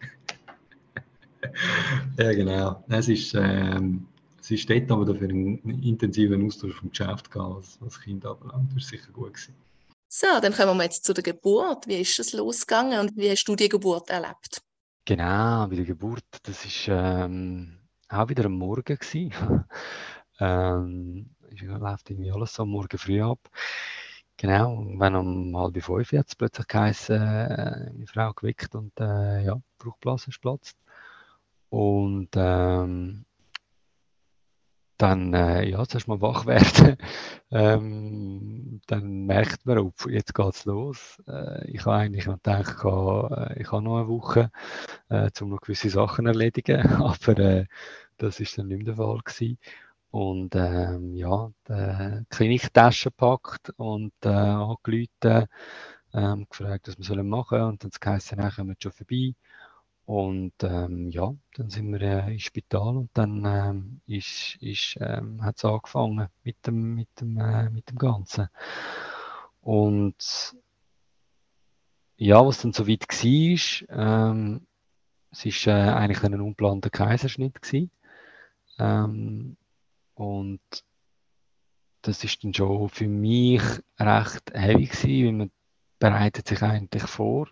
ja, 2.17 2.33
genau. 2.33 2.83
Es 2.87 3.09
ist, 3.09 3.33
ähm, 3.33 4.05
es 4.39 4.51
ist 4.51 4.69
dort 4.69 4.91
aber 4.91 5.05
dafür 5.05 5.29
einen 5.29 5.57
intensiven 5.81 6.45
Austausch 6.45 6.75
vom 6.75 6.91
Geschäft 6.91 7.31
gehabt, 7.31 7.55
was, 7.55 7.77
was 7.81 7.99
Kind 7.99 8.23
anbelangt. 8.23 8.69
Das 8.75 8.83
war 8.83 8.89
sicher 8.89 9.11
gut 9.11 9.33
gewesen. 9.33 9.55
So, 10.07 10.27
dann 10.39 10.53
kommen 10.53 10.77
wir 10.77 10.83
jetzt 10.83 11.05
zu 11.05 11.13
der 11.13 11.23
Geburt. 11.23 11.87
Wie 11.87 12.01
ist 12.01 12.19
es 12.19 12.33
losgegangen 12.33 12.99
und 12.99 13.17
wie 13.17 13.31
hast 13.31 13.45
du 13.45 13.55
die 13.55 13.69
Geburt 13.69 14.11
erlebt? 14.11 14.61
Genau, 15.05 15.67
bei 15.67 15.75
der 15.75 15.85
Geburt, 15.85 16.23
das 16.43 16.63
war 16.87 17.25
ähm, 17.25 17.79
auch 18.09 18.29
wieder 18.29 18.45
am 18.45 18.53
Morgen 18.57 18.97
ähm, 20.39 21.35
läuft 21.61 22.09
irgendwie 22.09 22.31
alles 22.31 22.53
so 22.53 22.63
am 22.63 22.69
Morgen 22.69 22.97
früh 22.97 23.21
ab. 23.21 23.39
Genau, 24.37 24.85
wenn 24.97 25.15
um 25.15 25.57
halb 25.57 25.81
fünf 25.83 26.11
jetzt 26.13 26.37
plötzlich 26.37 26.67
geheißen, 26.67 27.15
äh, 27.21 27.91
meine 27.93 28.07
Frau 28.07 28.33
geweckt 28.33 28.75
und 28.75 28.93
äh, 28.99 29.43
ja, 29.45 29.59
Bruchblase 29.79 30.29
ist 30.29 30.41
platzt. 30.41 30.77
Und 31.69 32.29
ähm, 32.35 33.25
dann, 34.99 35.33
äh, 35.33 35.63
ja, 35.69 35.85
zuerst 35.87 36.07
mal 36.07 36.21
wach 36.21 36.45
werden. 36.45 36.97
ähm, 37.51 38.81
dann 38.87 39.25
merkt 39.25 39.65
man, 39.65 39.79
oh, 39.79 39.93
jetzt 40.09 40.35
geht's 40.35 40.65
los. 40.65 41.21
Äh, 41.27 41.71
ich 41.71 41.85
habe 41.85 41.95
eigentlich 41.97 42.25
noch 42.27 42.35
gedacht, 42.35 42.75
ich 42.77 42.83
habe, 42.83 43.53
äh, 43.55 43.61
ich 43.61 43.71
habe 43.71 43.83
noch 43.83 43.97
eine 43.97 44.07
Woche, 44.09 44.51
äh, 45.09 45.29
um 45.41 45.49
noch 45.49 45.61
gewisse 45.61 45.89
Sachen 45.89 46.27
erledigen, 46.27 46.81
aber 47.01 47.37
äh, 47.39 47.65
das 48.17 48.39
ist 48.39 48.57
dann 48.57 48.67
nicht 48.67 48.79
mehr 48.79 48.87
der 48.87 48.97
Fall 48.97 49.19
gewesen. 49.23 49.57
Und 50.11 50.55
ähm, 50.55 51.15
ja, 51.15 51.51
die 51.67 52.25
Kliniktasche 52.29 53.09
gepackt 53.11 53.71
und 53.77 54.13
äh, 54.23 54.29
angerufen 54.29 55.47
ähm, 56.13 56.47
gefragt, 56.49 56.87
was 56.87 57.09
wir 57.09 57.23
machen 57.23 57.47
sollen 57.59 57.69
und 57.69 57.83
dann 57.83 57.91
geheißen, 57.99 58.37
dann 58.37 58.51
kommen 58.51 58.69
wir 58.69 58.75
schon 58.81 58.91
vorbei. 58.91 59.33
Und 60.09 60.53
ähm, 60.63 61.11
ja, 61.11 61.35
dann 61.53 61.69
sind 61.69 61.91
wir 61.91 62.01
äh, 62.01 62.33
ins 62.33 62.41
Spital 62.41 62.97
und 62.97 63.11
dann 63.13 63.45
ähm, 63.45 64.01
ist, 64.07 64.57
ist, 64.59 64.97
ähm, 64.99 65.43
hat 65.43 65.57
es 65.57 65.65
angefangen 65.65 66.29
mit 66.43 66.65
dem, 66.65 66.95
mit, 66.95 67.09
dem, 67.21 67.37
äh, 67.37 67.69
mit 67.69 67.91
dem 67.91 67.99
Ganzen. 67.99 68.47
Und 69.61 70.55
ja, 72.17 72.43
was 72.43 72.59
dann 72.59 72.73
so 72.73 72.87
weit 72.87 73.07
war, 73.07 74.31
ähm, 74.31 74.65
es 75.29 75.45
war 75.67 75.77
äh, 75.77 75.91
eigentlich 75.91 76.23
ein 76.23 76.41
unplanter 76.41 76.89
Kaiserschnitt. 76.89 77.61
Gewesen. 77.61 77.91
Ähm, 78.79 79.57
und 80.15 80.59
das 82.01 82.23
ist 82.23 82.43
dann 82.43 82.55
schon 82.55 82.89
für 82.89 83.07
mich 83.07 83.61
recht 83.99 84.51
heavy 84.55 84.87
gewesen, 84.87 85.25
weil 85.27 85.33
man 85.33 85.51
bereitet 85.99 86.47
sich 86.47 86.63
eigentlich 86.63 87.03
vor 87.03 87.47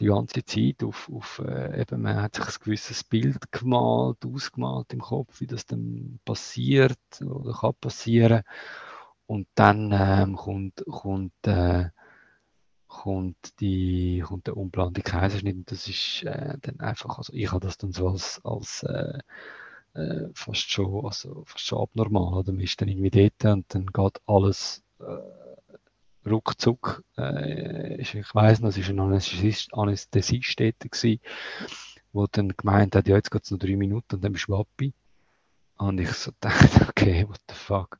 die 0.00 0.06
ganze 0.06 0.44
Zeit 0.44 0.82
auf, 0.82 1.10
auf 1.12 1.40
äh, 1.46 1.80
eben, 1.82 2.02
man 2.02 2.22
hat 2.22 2.36
sich 2.36 2.46
ein 2.46 2.64
gewisses 2.64 3.04
Bild 3.04 3.52
gemalt, 3.52 4.24
ausgemalt 4.24 4.92
im 4.92 5.00
Kopf, 5.00 5.40
wie 5.40 5.46
das 5.46 5.66
dann 5.66 6.18
passiert 6.24 6.98
oder 7.22 7.52
kann 7.52 7.74
passieren. 7.80 8.42
Und 9.26 9.46
dann 9.54 9.92
ähm, 9.92 10.36
kommt, 10.36 10.84
kommt, 10.90 11.32
äh, 11.46 11.90
kommt, 12.88 13.60
die, 13.60 14.24
kommt 14.26 14.46
der 14.48 14.56
unplante 14.56 15.02
Kaiserschnitt 15.02 15.56
und 15.56 15.70
das 15.70 15.86
ist 15.86 16.24
äh, 16.24 16.56
dann 16.60 16.80
einfach, 16.80 17.18
also 17.18 17.32
ich 17.32 17.52
habe 17.52 17.64
das 17.64 17.78
dann 17.78 17.92
so 17.92 18.08
als, 18.08 18.40
als 18.44 18.82
äh, 18.82 19.18
äh, 19.94 20.28
fast 20.34 20.70
schon, 20.70 21.04
also 21.04 21.44
fast 21.46 21.66
schon 21.66 21.80
abnormal, 21.82 22.38
oder 22.38 22.52
man 22.52 22.62
ist 22.62 22.80
dann 22.80 22.88
irgendwie 22.88 23.10
dort 23.10 23.54
und 23.54 23.74
dann 23.74 23.86
geht 23.86 24.20
alles 24.26 24.82
äh, 25.00 25.39
ruckzuck. 26.26 27.02
Äh, 27.16 28.00
ich, 28.00 28.14
weiss 28.34 28.60
noch, 28.60 28.70
es 28.70 28.78
war 28.78 28.94
ein 28.94 29.00
Anästhesist, 29.00 29.72
gewesen, 30.90 31.20
wo 32.12 32.26
dann 32.26 32.56
gemeint 32.56 32.96
hat, 32.96 33.08
ja 33.08 33.16
jetzt 33.16 33.30
geht 33.30 33.44
es 33.44 33.50
noch 33.50 33.58
drei 33.58 33.76
Minuten 33.76 34.16
und 34.16 34.24
dann 34.24 34.32
bist 34.32 34.48
du 34.48 34.56
Papi. 34.56 34.92
Und 35.76 35.98
ich 35.98 36.10
so 36.12 36.32
dachte, 36.40 36.86
okay, 36.88 37.26
what 37.28 37.40
the 37.48 37.54
fuck. 37.54 37.98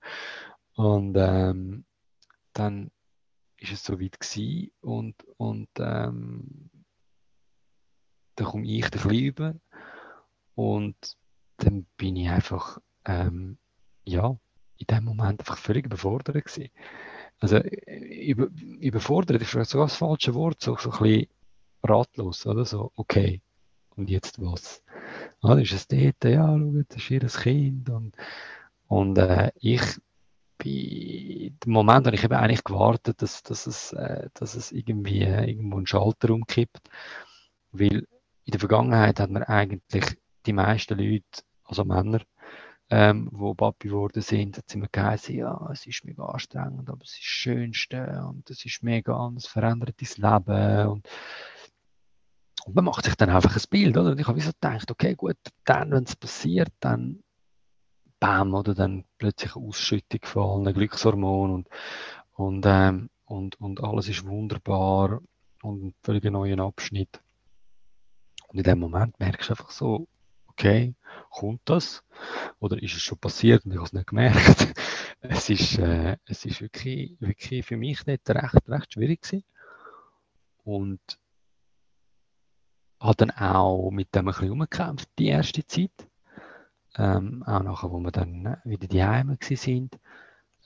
Und 0.74 1.16
ähm, 1.16 1.84
dann 2.52 2.90
ist 3.56 3.72
es 3.72 3.84
so 3.84 4.00
weit 4.00 4.18
gewesen 4.18 4.70
und, 4.80 5.14
und 5.36 5.68
ähm, 5.78 6.70
dann 8.36 8.46
komme 8.46 8.66
ich 8.66 8.84
ein 8.84 8.90
bisschen 8.90 9.10
über 9.10 9.54
und 10.54 11.16
dann 11.58 11.86
bin 11.96 12.16
ich 12.16 12.30
einfach, 12.30 12.78
ähm, 13.04 13.58
ja, 14.04 14.36
in 14.78 14.86
dem 14.86 15.04
Moment 15.04 15.40
einfach 15.40 15.58
völlig 15.58 15.86
überfordert 15.86 16.44
gewesen. 16.44 16.70
Also 17.40 17.58
über, 17.58 18.48
überfordert 18.80 19.40
ist 19.42 19.50
sogar 19.50 19.86
das 19.86 19.96
falsche 19.96 20.34
Wort, 20.34 20.60
so, 20.60 20.76
so 20.76 20.90
ein 20.92 20.98
bisschen 20.98 21.28
ratlos, 21.82 22.46
oder 22.46 22.64
so, 22.66 22.92
okay, 22.96 23.40
und 23.96 24.10
jetzt 24.10 24.40
was? 24.40 24.82
Ah, 25.42 25.54
ist 25.54 25.72
es 25.72 25.88
dort, 25.88 26.22
ja, 26.24 26.46
schau, 26.46 26.82
das 26.88 26.96
ist 26.98 27.10
ihr 27.10 27.20
Kind 27.20 27.88
und, 27.88 28.14
und 28.88 29.16
äh, 29.18 29.50
ich 29.56 29.80
bin, 30.58 31.58
dem 31.64 31.72
Moment 31.72 32.06
habe 32.06 32.16
ich 32.16 32.24
eben 32.24 32.34
eigentlich 32.34 32.64
gewartet, 32.64 33.22
dass, 33.22 33.42
dass, 33.42 33.66
es, 33.66 33.92
äh, 33.94 34.28
dass 34.34 34.54
es 34.54 34.70
irgendwie 34.70 35.22
äh, 35.22 35.48
irgendwo 35.48 35.78
einen 35.78 35.86
Schalter 35.86 36.30
umkippt, 36.30 36.90
weil 37.72 38.06
in 38.44 38.52
der 38.52 38.60
Vergangenheit 38.60 39.18
hat 39.18 39.30
man 39.30 39.44
eigentlich 39.44 40.18
die 40.44 40.52
meisten 40.52 40.98
Leute 40.98 41.42
also 41.70 41.84
Männer, 41.84 42.20
ähm, 42.90 43.28
wo 43.32 43.54
Papi 43.54 43.88
geworden 43.88 44.20
sind, 44.20 44.58
hat 44.58 44.64
es 44.66 44.74
immer 44.74 44.88
geheißen, 44.90 45.36
ja, 45.36 45.70
es 45.72 45.86
ist 45.86 46.04
mega 46.04 46.24
anstrengend, 46.24 46.90
aber 46.90 47.02
es 47.02 47.12
ist 47.12 47.20
das 47.20 47.24
Schönste 47.24 48.24
und 48.28 48.50
es 48.50 48.64
ist 48.64 48.82
mega 48.82 49.16
anders, 49.16 49.46
verändert 49.46 49.96
dein 50.00 50.46
Leben 50.46 50.88
und, 50.88 51.08
und 52.64 52.74
man 52.74 52.84
macht 52.84 53.04
sich 53.04 53.14
dann 53.14 53.30
einfach 53.30 53.54
ein 53.54 53.62
Bild, 53.70 53.96
oder? 53.96 54.10
Und 54.10 54.20
ich 54.20 54.26
habe 54.26 54.40
so 54.40 54.50
gedacht, 54.50 54.90
okay, 54.90 55.14
gut, 55.14 55.36
dann, 55.64 55.92
wenn 55.92 56.04
es 56.04 56.16
passiert, 56.16 56.72
dann 56.80 57.22
bam, 58.18 58.54
oder 58.54 58.74
dann 58.74 59.04
plötzlich 59.18 59.56
eine 59.56 59.66
Ausschüttung 59.66 60.20
von 60.24 60.66
allen 60.66 60.74
Glückshormonen 60.74 61.54
und, 61.54 61.68
und, 62.32 62.64
ähm, 62.66 63.08
und, 63.24 63.60
und 63.60 63.82
alles 63.82 64.08
ist 64.08 64.26
wunderbar 64.26 65.20
und 65.62 65.84
ein 65.84 65.94
völlig 66.02 66.24
neuer 66.24 66.58
Abschnitt. 66.58 67.20
Und 68.48 68.58
in 68.58 68.64
dem 68.64 68.80
Moment 68.80 69.18
merkst 69.20 69.48
du 69.48 69.52
einfach 69.52 69.70
so, 69.70 70.08
okay, 70.60 70.94
kommt 71.30 71.62
das? 71.64 72.04
Oder 72.58 72.82
ist 72.82 72.94
es 72.94 73.02
schon 73.02 73.18
passiert 73.18 73.64
und 73.64 73.72
ich 73.72 73.78
habe 73.78 73.86
es 73.86 73.92
nicht 73.92 74.06
gemerkt? 74.06 74.74
es 75.20 75.48
ist, 75.48 75.78
äh, 75.78 76.18
es 76.26 76.44
ist 76.44 76.60
wirklich, 76.60 77.16
wirklich 77.20 77.64
für 77.64 77.76
mich 77.76 78.04
nicht 78.06 78.28
recht, 78.28 78.68
recht 78.68 78.92
schwierig 78.92 79.22
gewesen. 79.22 79.44
Und 80.64 81.00
habe 83.00 83.16
dann 83.16 83.30
auch 83.30 83.90
mit 83.90 84.14
dem 84.14 84.28
ein 84.28 84.32
bisschen 84.32 84.50
umgekämpft, 84.50 85.08
die 85.18 85.28
erste 85.28 85.66
Zeit. 85.66 86.06
Ähm, 86.96 87.42
auch 87.44 87.62
nachher, 87.62 87.90
wo 87.90 87.98
wir 88.00 88.10
dann 88.10 88.58
wieder 88.64 88.86
die 88.86 89.02
Heime 89.02 89.38
sind, 89.40 89.98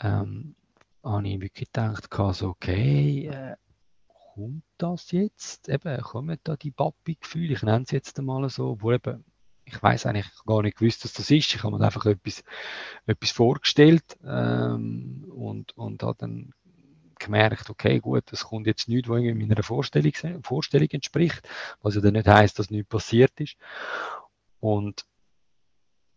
ähm, 0.01 0.57
habe 1.05 1.29
ich 1.29 1.41
wirklich 1.41 1.71
gedacht, 1.71 2.09
so, 2.33 2.49
okay, 2.49 3.27
äh, 3.27 3.57
kommt 4.35 4.65
das 4.79 5.13
jetzt? 5.13 5.69
Eben, 5.69 6.01
kommen 6.01 6.39
da 6.43 6.57
die 6.57 6.73
Papi-Gefühle, 6.73 7.53
ich 7.53 7.63
nenne 7.63 7.85
es 7.85 7.93
jetzt 7.93 8.19
einmal 8.19 8.49
so, 8.49 8.81
wo 8.81 8.91
eben 8.91 9.25
ich 9.65 9.83
weiß 9.83 10.07
eigentlich 10.07 10.31
gar 10.47 10.63
nicht 10.63 10.79
gewusst, 10.79 11.05
dass 11.05 11.13
das 11.13 11.31
ist. 11.31 11.55
Ich 11.55 11.63
habe 11.63 11.77
mir 11.77 11.85
einfach 11.85 12.07
etwas, 12.07 12.45
etwas 13.07 13.31
vorgestellt 13.31 14.19
ähm, 14.25 15.25
und, 15.35 15.77
und 15.77 16.03
habe 16.03 16.17
dann 16.19 16.53
gemerkt, 17.19 17.71
okay, 17.71 18.01
gut, 18.01 18.25
das 18.27 18.45
kommt 18.45 18.67
jetzt 18.67 18.89
nicht, 18.89 19.09
was 19.09 19.21
meiner 19.23 19.63
Vorstellung, 19.63 20.13
Vorstellung 20.43 20.89
entspricht, 20.91 21.49
was 21.81 21.95
ja 21.95 22.01
dann 22.01 22.15
nicht 22.15 22.29
heißt, 22.29 22.59
dass 22.59 22.71
nichts 22.71 22.89
passiert 22.89 23.33
ist. 23.41 23.57
Und 24.61 25.07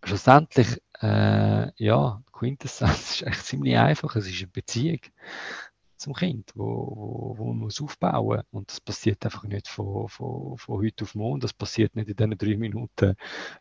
schlussendlich, 0.03 0.81
äh, 1.01 1.71
ja, 1.83 2.21
Quintessenz 2.31 3.11
ist 3.21 3.23
echt 3.23 3.45
ziemlich 3.45 3.77
einfach. 3.77 4.15
Es 4.15 4.27
ist 4.27 4.37
eine 4.39 4.47
Beziehung 4.47 4.99
zum 5.97 6.13
Kind, 6.13 6.51
wo, 6.55 6.65
wo, 6.65 7.37
wo 7.37 7.45
man 7.45 7.57
muss 7.57 7.81
aufbauen. 7.81 8.43
Und 8.51 8.69
das 8.69 8.81
passiert 8.81 9.23
einfach 9.25 9.43
nicht 9.43 9.67
von, 9.67 10.07
von, 10.07 10.57
von 10.57 10.77
heute 10.81 11.03
auf 11.03 11.15
morgen, 11.15 11.39
das 11.39 11.53
passiert 11.53 11.95
nicht 11.95 12.09
in 12.09 12.15
den 12.15 12.37
drei 12.37 12.57
Minuten, 12.57 13.15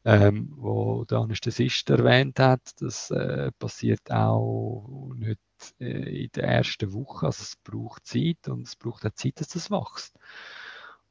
ähm, 0.04 0.52
wo 0.56 1.04
der 1.04 1.18
Anästhesist 1.18 1.90
erwähnt 1.90 2.38
hat, 2.38 2.60
das 2.80 3.10
äh, 3.10 3.50
passiert 3.58 4.10
auch 4.10 5.12
nicht 5.16 5.40
äh, 5.80 6.24
in 6.24 6.30
der 6.34 6.44
ersten 6.44 6.92
Woche, 6.92 7.26
also 7.26 7.42
es 7.42 7.56
braucht 7.56 8.06
Zeit 8.06 8.48
und 8.48 8.66
es 8.66 8.76
braucht 8.76 9.06
auch 9.06 9.14
Zeit, 9.14 9.40
dass 9.40 9.48
das 9.48 9.70
wächst. 9.70 10.16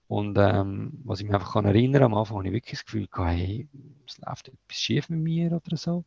Und 0.08 0.38
ähm, 0.38 1.01
was 1.03 1.20
ich 1.20 1.25
mich 1.25 1.34
einfach 1.34 1.53
kann 1.53 1.65
erinnern, 1.65 2.03
am 2.03 2.13
Anfang 2.13 2.38
habe 2.38 2.48
ich 2.48 2.53
wirklich 2.53 2.79
das 2.79 2.86
Gefühl, 2.86 3.08
hey, 3.15 3.67
es 4.08 4.20
läuft 4.20 4.50
etwas 4.50 4.77
schief 4.77 5.10
mit 5.10 5.20
mir 5.20 5.51
oder 5.51 5.77
so. 5.77 6.05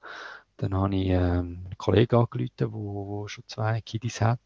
Dann 0.56 0.74
habe 0.74 0.94
ich 0.94 1.08
ähm, 1.08 1.62
einen 1.64 1.78
Kollegen 1.78 2.16
angerufen, 2.16 2.50
der 2.58 3.28
schon 3.28 3.44
zwei 3.48 3.80
Kiddies 3.80 4.20
hat 4.20 4.40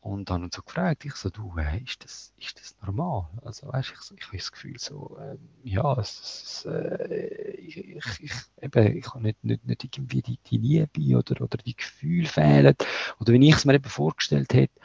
und 0.00 0.30
dann 0.30 0.50
so 0.50 0.62
gefragt, 0.62 1.04
ich 1.04 1.14
so, 1.14 1.28
du, 1.28 1.54
äh, 1.58 1.82
ist, 1.82 2.04
das, 2.04 2.32
ist 2.38 2.58
das 2.58 2.74
normal? 2.80 3.28
Also, 3.44 3.68
weißt, 3.68 3.92
ich, 3.92 4.00
so, 4.00 4.14
ich 4.16 4.26
habe 4.26 4.36
das 4.38 4.52
Gefühl 4.52 4.78
so, 4.78 5.18
äh, 5.20 5.36
ja, 5.62 5.94
es, 5.98 6.64
es, 6.64 6.64
äh, 6.64 7.52
ich, 7.56 7.76
ich, 7.76 8.04
ich, 8.20 8.32
eben, 8.62 8.96
ich 8.96 9.06
habe 9.08 9.22
nicht, 9.22 9.44
nicht, 9.44 9.66
nicht 9.66 9.84
irgendwie 9.84 10.22
die, 10.22 10.38
die 10.46 10.56
Liebe 10.56 11.18
oder, 11.18 11.42
oder 11.42 11.58
die 11.58 11.76
Gefühle 11.76 12.28
fehlen, 12.28 12.74
oder 13.18 13.32
wie 13.32 13.48
ich 13.48 13.54
es 13.56 13.64
mir 13.66 13.74
eben 13.74 13.90
vorgestellt 13.90 14.54
hätte. 14.54 14.80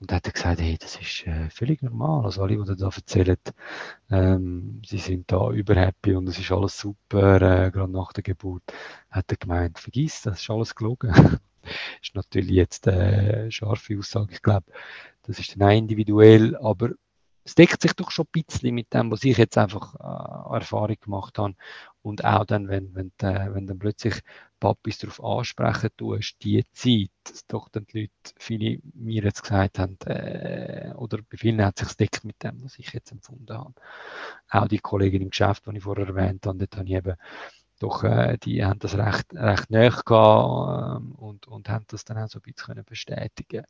Und 0.00 0.10
dann 0.10 0.16
hat 0.16 0.26
er 0.26 0.32
gesagt, 0.32 0.60
hey, 0.60 0.76
das 0.78 0.96
ist 0.96 1.26
äh, 1.28 1.48
völlig 1.50 1.80
normal. 1.82 2.24
Also 2.24 2.42
alle, 2.42 2.56
die 2.56 2.76
da 2.76 2.88
erzählen, 2.88 3.36
ähm, 4.10 4.82
sie 4.84 4.98
sind 4.98 5.30
da 5.30 5.50
überhappy 5.50 6.14
und 6.16 6.28
es 6.28 6.38
ist 6.38 6.50
alles 6.52 6.76
super, 6.78 7.36
äh, 7.36 7.70
gerade 7.70 7.92
nach 7.92 8.12
der 8.12 8.24
Geburt, 8.24 8.64
hat 9.10 9.30
er 9.30 9.36
gemeint, 9.36 9.78
vergiss, 9.78 10.22
das 10.22 10.40
ist 10.42 10.50
alles 10.50 10.74
gelogen. 10.74 11.12
ist 12.02 12.14
natürlich 12.14 12.50
jetzt 12.50 12.88
eine 12.88 13.50
scharfe 13.50 13.98
Aussage. 13.98 14.32
Ich 14.32 14.42
glaube, 14.42 14.66
das 15.22 15.38
ist 15.38 15.54
dann 15.54 15.68
auch 15.68 15.76
individuell, 15.76 16.56
aber 16.56 16.90
es 17.44 17.54
deckt 17.54 17.82
sich 17.82 17.92
doch 17.94 18.10
schon 18.10 18.26
ein 18.26 18.42
bisschen 18.44 18.74
mit 18.74 18.92
dem, 18.94 19.10
was 19.10 19.24
ich 19.24 19.36
jetzt 19.36 19.58
einfach 19.58 19.94
äh, 19.96 20.54
Erfahrung 20.54 20.96
gemacht 21.00 21.38
habe. 21.38 21.54
Und 22.02 22.24
auch 22.24 22.44
dann, 22.44 22.68
wenn, 22.68 22.94
wenn, 22.94 23.12
äh, 23.20 23.52
wenn 23.52 23.66
dann 23.66 23.78
plötzlich 23.78 24.20
Papis 24.60 24.98
darauf 24.98 25.22
ansprechen 25.22 25.90
tust, 25.96 26.36
die 26.42 26.64
Zeit, 26.72 27.10
dass 27.24 27.46
doch 27.46 27.68
dann 27.68 27.86
die 27.86 28.02
Leute, 28.02 28.34
viele 28.38 28.78
mir 28.94 29.22
jetzt 29.24 29.42
gesagt 29.42 29.78
haben, 29.78 29.98
äh, 30.06 30.92
oder 30.96 31.18
bei 31.28 31.36
vielen 31.36 31.64
hat 31.64 31.78
sich 31.78 31.94
deckt 31.94 32.24
mit 32.24 32.42
dem, 32.42 32.62
was 32.62 32.78
ich 32.78 32.92
jetzt 32.92 33.10
empfunden 33.10 33.56
habe. 33.56 33.74
Auch 34.50 34.68
die 34.68 34.78
Kollegin 34.78 35.22
im 35.22 35.30
Geschäft, 35.30 35.64
die 35.66 35.76
ich 35.76 35.82
vorher 35.82 36.06
erwähnt 36.06 36.46
habe, 36.46 36.58
dort 36.58 36.76
habe 36.76 36.88
ich 36.88 36.94
eben 36.94 37.16
doch 37.82 38.04
äh, 38.04 38.38
die 38.38 38.64
haben 38.64 38.78
das 38.78 38.96
recht, 38.96 39.34
recht 39.34 39.70
nahe 39.70 39.90
gehabt, 39.90 41.02
ähm, 41.02 41.12
und, 41.12 41.48
und 41.48 41.68
haben 41.68 41.84
das 41.88 42.04
dann 42.04 42.18
auch 42.18 42.28
so 42.28 42.38
ein 42.38 42.52
bisschen 42.52 42.84
bestätigen 42.84 43.64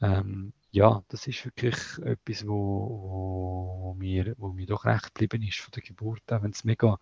ähm, 0.00 0.52
ja, 0.70 1.02
das 1.08 1.26
ist 1.26 1.44
wirklich 1.46 1.74
etwas, 2.04 2.46
wo, 2.46 2.52
wo, 2.52 3.78
wo, 3.82 3.94
mir, 3.94 4.34
wo 4.36 4.48
mir 4.48 4.66
doch 4.66 4.84
recht 4.84 5.14
geblieben 5.14 5.46
ist 5.46 5.58
von 5.58 5.72
der 5.72 5.82
Geburt, 5.82 6.22
auch 6.30 6.42
wenn 6.42 6.50
es 6.50 6.64
mega 6.64 6.98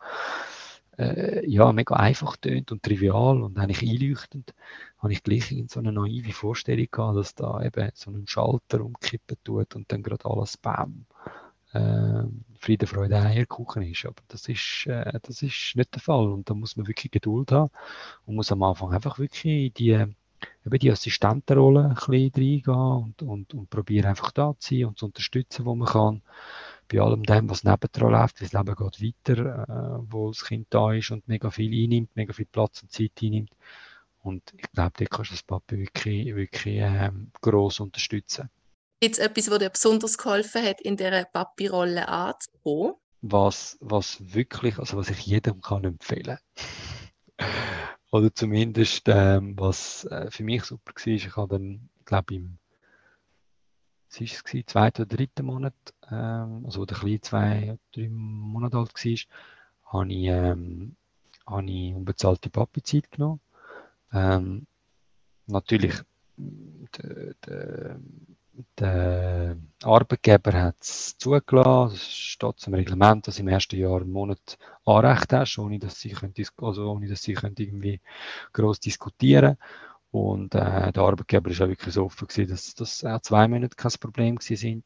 äh, 0.99 1.49
ja, 1.49 1.73
mega 1.73 1.97
einfach 1.97 2.37
tönt 2.37 2.71
und 2.73 2.83
trivial 2.83 3.43
und 3.43 3.59
eigentlich 3.59 3.83
einleuchtend, 3.83 4.55
habe 4.99 5.13
ich 5.13 5.23
gleich 5.23 5.51
in 5.51 5.69
so 5.69 5.81
eine 5.81 5.93
naive 5.93 6.33
Vorstellung 6.33 6.87
gehabt, 6.91 7.17
dass 7.17 7.35
da 7.35 7.63
eben 7.63 7.91
so 7.95 8.11
ein 8.11 8.27
Schalter 8.27 8.85
umkippen 8.85 9.37
tut 9.43 9.75
und 9.75 9.91
dann 9.91 10.03
gerade 10.03 10.25
alles 10.25 10.57
Bam. 10.57 11.07
Äh, 11.75 12.25
Friede, 12.59 12.87
Freude, 12.87 13.17
Eierkuchen 13.17 13.83
ist. 13.83 14.07
Aber 14.07 14.23
das 14.29 14.49
ist, 14.49 14.87
äh, 14.87 15.19
das 15.23 15.43
ist 15.43 15.73
nicht 15.75 15.95
der 15.95 16.01
Fall. 16.01 16.29
Und 16.33 16.49
da 16.49 16.55
muss 16.55 16.77
man 16.77 16.87
wirklich 16.87 17.11
Geduld 17.11 17.53
haben 17.53 17.71
und 18.27 18.37
muss 18.37 18.53
am 18.53 18.63
Anfang 18.63 18.93
einfach 18.93 19.19
wirklich 19.19 19.73
die, 19.75 19.91
eben 19.91 20.79
die 20.79 20.91
Assistentenrolle 20.91 21.85
ein 21.85 21.95
bisschen 21.95 22.33
reingehen 22.35 22.69
und, 22.69 23.23
und, 23.23 23.55
und 23.55 23.71
probieren 23.71 24.07
einfach 24.07 24.31
da 24.33 24.55
zu 24.59 24.75
sein 24.75 24.87
und 24.87 24.99
zu 24.99 25.07
unterstützen, 25.07 25.65
wo 25.67 25.75
man 25.75 25.89
kann 25.89 26.23
bei 26.89 27.01
allem 27.01 27.23
dem, 27.23 27.51
was 27.51 27.65
nebendran 27.65 28.13
läuft, 28.13 28.41
das 28.41 28.53
Leben 28.53 28.75
geht 28.75 29.03
weiter, 29.03 29.69
äh, 29.69 30.07
wo 30.11 30.29
das 30.29 30.45
Kind 30.45 30.67
da 30.71 30.93
ist 30.93 31.11
und 31.11 31.27
mega 31.29 31.51
viel 31.51 31.73
einnimmt, 31.73 32.15
mega 32.15 32.33
viel 32.33 32.47
Platz 32.47 32.83
und 32.83 32.93
Zeit 32.93 33.13
einnimmt. 33.23 33.51
Und 34.23 34.43
ich 34.57 34.71
glaube, 34.73 34.93
da 34.97 35.05
kannst 35.05 35.31
du 35.31 35.35
das 35.35 35.43
Papi 35.43 35.79
wirklich, 35.79 36.35
wirklich 36.35 36.77
ähm, 36.79 37.31
gross 37.41 37.81
unterstützen. 37.81 38.49
Gibt 39.05 39.19
es 39.19 39.23
etwas, 39.23 39.51
was 39.51 39.59
dir 39.59 39.69
besonders 39.69 40.17
geholfen 40.17 40.65
hat, 40.65 40.81
in 40.81 40.97
dieser 40.97 41.27
Papi-Rolle 41.27 42.09
anzukommen? 42.09 42.95
Was, 43.21 43.77
was 43.83 44.33
wirklich, 44.33 44.79
also 44.79 44.97
was 44.97 45.11
ich 45.11 45.27
jedem 45.27 45.61
kann 45.61 45.85
empfehlen 45.85 46.39
Oder 48.11 48.35
zumindest, 48.35 49.03
ähm, 49.09 49.59
was 49.59 50.07
äh, 50.07 50.31
für 50.31 50.43
mich 50.43 50.65
super 50.65 50.95
war, 50.95 51.07
ich 51.07 51.37
habe 51.37 51.59
dann, 51.59 51.91
glaube 52.07 52.35
im 52.35 52.57
was 54.09 54.21
war 54.21 54.27
es, 54.27 54.43
gewesen, 54.43 54.67
zweiten 54.69 55.03
oder 55.03 55.17
dritten 55.17 55.45
Monat, 55.45 55.75
ähm, 56.11 56.63
also 56.65 56.81
wo 56.81 56.87
der 56.87 56.97
Kleine 56.97 57.21
zwei 57.21 57.63
oder 57.73 57.79
drei 57.93 58.09
Monate 58.09 58.79
alt 58.79 58.95
war, 58.95 59.93
habe 59.93 60.13
ich, 60.15 60.29
ähm, 60.29 60.97
habe 61.47 61.71
ich 61.71 61.95
unbezahlte 61.95 62.49
Papi-Zeit 62.49 63.11
genommen. 63.11 63.41
Ähm, 64.15 64.67
natürlich, 65.47 65.95
der, 66.39 67.35
der, 67.47 68.01
der 68.79 69.57
Arbeitgeber 69.83 70.53
hat 70.53 70.77
es 70.81 71.17
zugelassen. 71.19 71.95
Es 71.95 72.13
steht 72.13 72.59
zum 72.59 72.75
Reglement, 72.75 73.27
dass 73.27 73.37
du 73.37 73.43
im 73.43 73.49
ersten 73.49 73.77
Jahr 73.77 74.01
einen 74.01 74.13
Monat 74.13 74.59
Anrecht 74.85 75.33
hast, 75.33 75.59
ohne 75.59 75.79
dass 75.79 75.99
sie, 76.01 76.11
können, 76.11 76.35
also 76.59 76.91
ohne 76.91 77.09
dass 77.09 77.23
sie 77.23 77.35
können 77.35 77.55
irgendwie 77.59 78.01
groß 78.53 78.81
diskutieren. 78.81 79.57
Und 80.11 80.55
äh, 80.55 80.93
der 80.93 81.03
Arbeitgeber 81.03 81.51
ist 81.51 81.61
auch 81.61 81.67
wirklich 81.67 81.93
so 81.93 82.05
offen 82.05 82.29
gewesen, 82.29 82.51
dass 82.51 82.75
das 82.77 83.05
auch 83.05 83.21
zwei 83.21 83.49
Monate 83.49 83.75
kein 83.75 83.91
Problem 83.99 84.39
sind. 84.41 84.85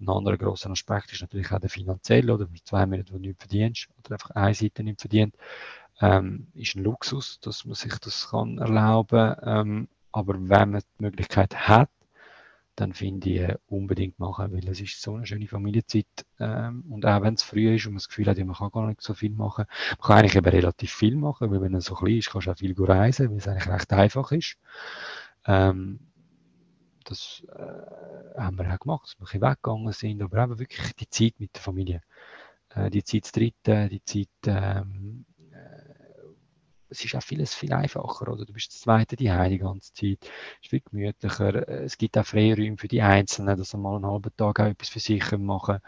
Ein 0.00 0.08
anderer 0.08 0.38
grosser 0.38 0.70
Aspekt 0.70 1.12
ist 1.12 1.20
natürlich 1.20 1.52
auch 1.52 1.60
der 1.60 1.68
finanzielle, 1.68 2.32
oder 2.32 2.48
zwei 2.64 2.86
Monaten, 2.86 3.12
wo 3.12 3.18
du 3.18 3.26
nichts 3.26 3.44
verdienst, 3.44 3.88
oder 3.98 4.14
einfach 4.14 4.30
eine 4.30 4.54
Seite 4.54 4.82
nicht 4.82 5.02
verdient, 5.02 5.36
ähm, 6.00 6.46
ist 6.54 6.74
ein 6.74 6.84
Luxus, 6.84 7.38
dass 7.40 7.66
man 7.66 7.74
sich 7.74 7.98
das 7.98 8.30
kann 8.30 8.56
erlauben. 8.56 9.34
Ähm, 9.42 9.88
aber 10.10 10.34
wenn 10.36 10.70
man 10.70 10.80
die 10.80 11.02
Möglichkeit 11.02 11.54
hat, 11.68 11.90
dann 12.76 12.92
finde 12.94 13.28
ich 13.28 13.54
unbedingt 13.66 14.18
machen, 14.18 14.52
weil 14.52 14.66
es 14.68 14.80
ist 14.80 15.00
so 15.00 15.16
eine 15.16 15.26
schöne 15.26 15.46
Familienzeit 15.46 16.06
ähm, 16.40 16.84
und 16.88 17.04
auch 17.04 17.22
wenn 17.22 17.34
es 17.34 17.42
früh 17.42 17.74
ist 17.74 17.86
und 17.86 17.92
man 17.92 17.98
das 17.98 18.08
Gefühl 18.08 18.26
hat, 18.26 18.38
man 18.38 18.54
kann 18.54 18.70
gar 18.70 18.86
nicht 18.86 19.02
so 19.02 19.14
viel 19.14 19.32
machen, 19.32 19.66
man 19.90 20.06
kann 20.06 20.18
eigentlich 20.18 20.36
eben 20.36 20.48
relativ 20.48 20.92
viel 20.92 21.16
machen, 21.16 21.50
weil 21.50 21.60
wenn 21.60 21.74
es 21.74 21.84
so 21.84 21.94
klein 21.94 22.16
ist, 22.16 22.30
kannst 22.30 22.46
du 22.46 22.52
auch 22.52 22.58
viel 22.58 22.74
reisen, 22.78 23.30
weil 23.30 23.36
es 23.36 23.48
eigentlich 23.48 23.68
recht 23.68 23.92
einfach 23.92 24.32
ist. 24.32 24.56
Ähm, 25.46 26.00
das 27.04 27.44
äh, 27.48 28.40
haben 28.40 28.58
wir 28.58 28.72
auch 28.72 28.78
gemacht, 28.78 29.04
dass 29.04 29.14
wir 29.14 29.22
ein 29.22 29.24
bisschen 29.24 29.42
weggegangen 29.42 29.92
sind, 29.92 30.22
aber 30.22 30.42
eben 30.44 30.58
wirklich 30.58 30.94
die 30.94 31.10
Zeit 31.10 31.34
mit 31.38 31.54
der 31.54 31.62
Familie. 31.62 32.02
Äh, 32.70 32.90
die 32.90 33.04
Zeit 33.04 33.26
zu 33.26 33.32
dritten, 33.32 33.88
die 33.90 34.04
Zeit 34.04 34.28
ähm, 34.46 35.26
es 36.92 37.04
ist 37.04 37.14
auch 37.16 37.22
vieles 37.22 37.54
viel 37.54 37.72
einfacher, 37.72 38.28
oder? 38.28 38.44
Du 38.44 38.52
bist 38.52 38.72
das 38.72 38.80
zweite 38.80 39.16
die 39.16 39.24
die 39.48 39.58
ganze 39.58 39.92
Zeit. 39.92 40.18
Es 40.22 40.62
ist 40.62 40.70
viel 40.70 40.80
gemütlicher. 40.80 41.68
Es 41.68 41.98
gibt 41.98 42.16
auch 42.18 42.26
Freiräume 42.26 42.76
für 42.76 42.88
die 42.88 43.02
Einzelnen, 43.02 43.56
dass 43.56 43.70
sie 43.70 43.78
mal 43.78 43.96
einen 43.96 44.06
halben 44.06 44.30
Tag 44.36 44.60
auch 44.60 44.66
etwas 44.66 44.88
für 44.88 45.00
sich 45.00 45.30
machen 45.38 45.80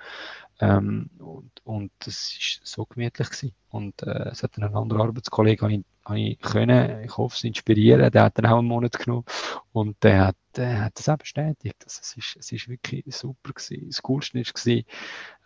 ähm, 0.60 1.10
und, 1.18 1.50
und 1.64 1.92
das 2.00 2.36
ist 2.38 2.60
so 2.64 2.86
gemütlich 2.86 3.28
gewesen. 3.28 3.54
Und 3.70 4.02
äh, 4.02 4.30
es 4.30 4.42
hat 4.42 4.56
einen 4.56 4.74
anderen 4.74 5.02
Arbeitskollegen, 5.02 5.62
habe 5.62 5.74
ich, 5.74 5.84
ich 6.12 6.38
können, 6.40 7.04
ich 7.04 7.16
hoffe, 7.16 7.34
es 7.36 7.44
inspirieren. 7.44 8.10
Der 8.10 8.24
hat 8.24 8.38
dann 8.38 8.46
auch 8.46 8.58
einen 8.58 8.68
Monat 8.68 8.98
genommen 8.98 9.24
und 9.72 9.96
der 10.02 10.26
hat, 10.26 10.36
der 10.56 10.84
hat 10.84 10.98
das 10.98 11.08
auch 11.08 11.16
bestätigt. 11.16 11.76
Also 11.84 12.00
es 12.02 12.16
ist, 12.16 12.36
es 12.38 12.52
ist 12.52 12.68
wirklich 12.68 13.04
super 13.08 13.52
gewesen. 13.52 13.88
Das 13.88 14.02
Coolste 14.02 14.42
gewesen, 14.42 14.84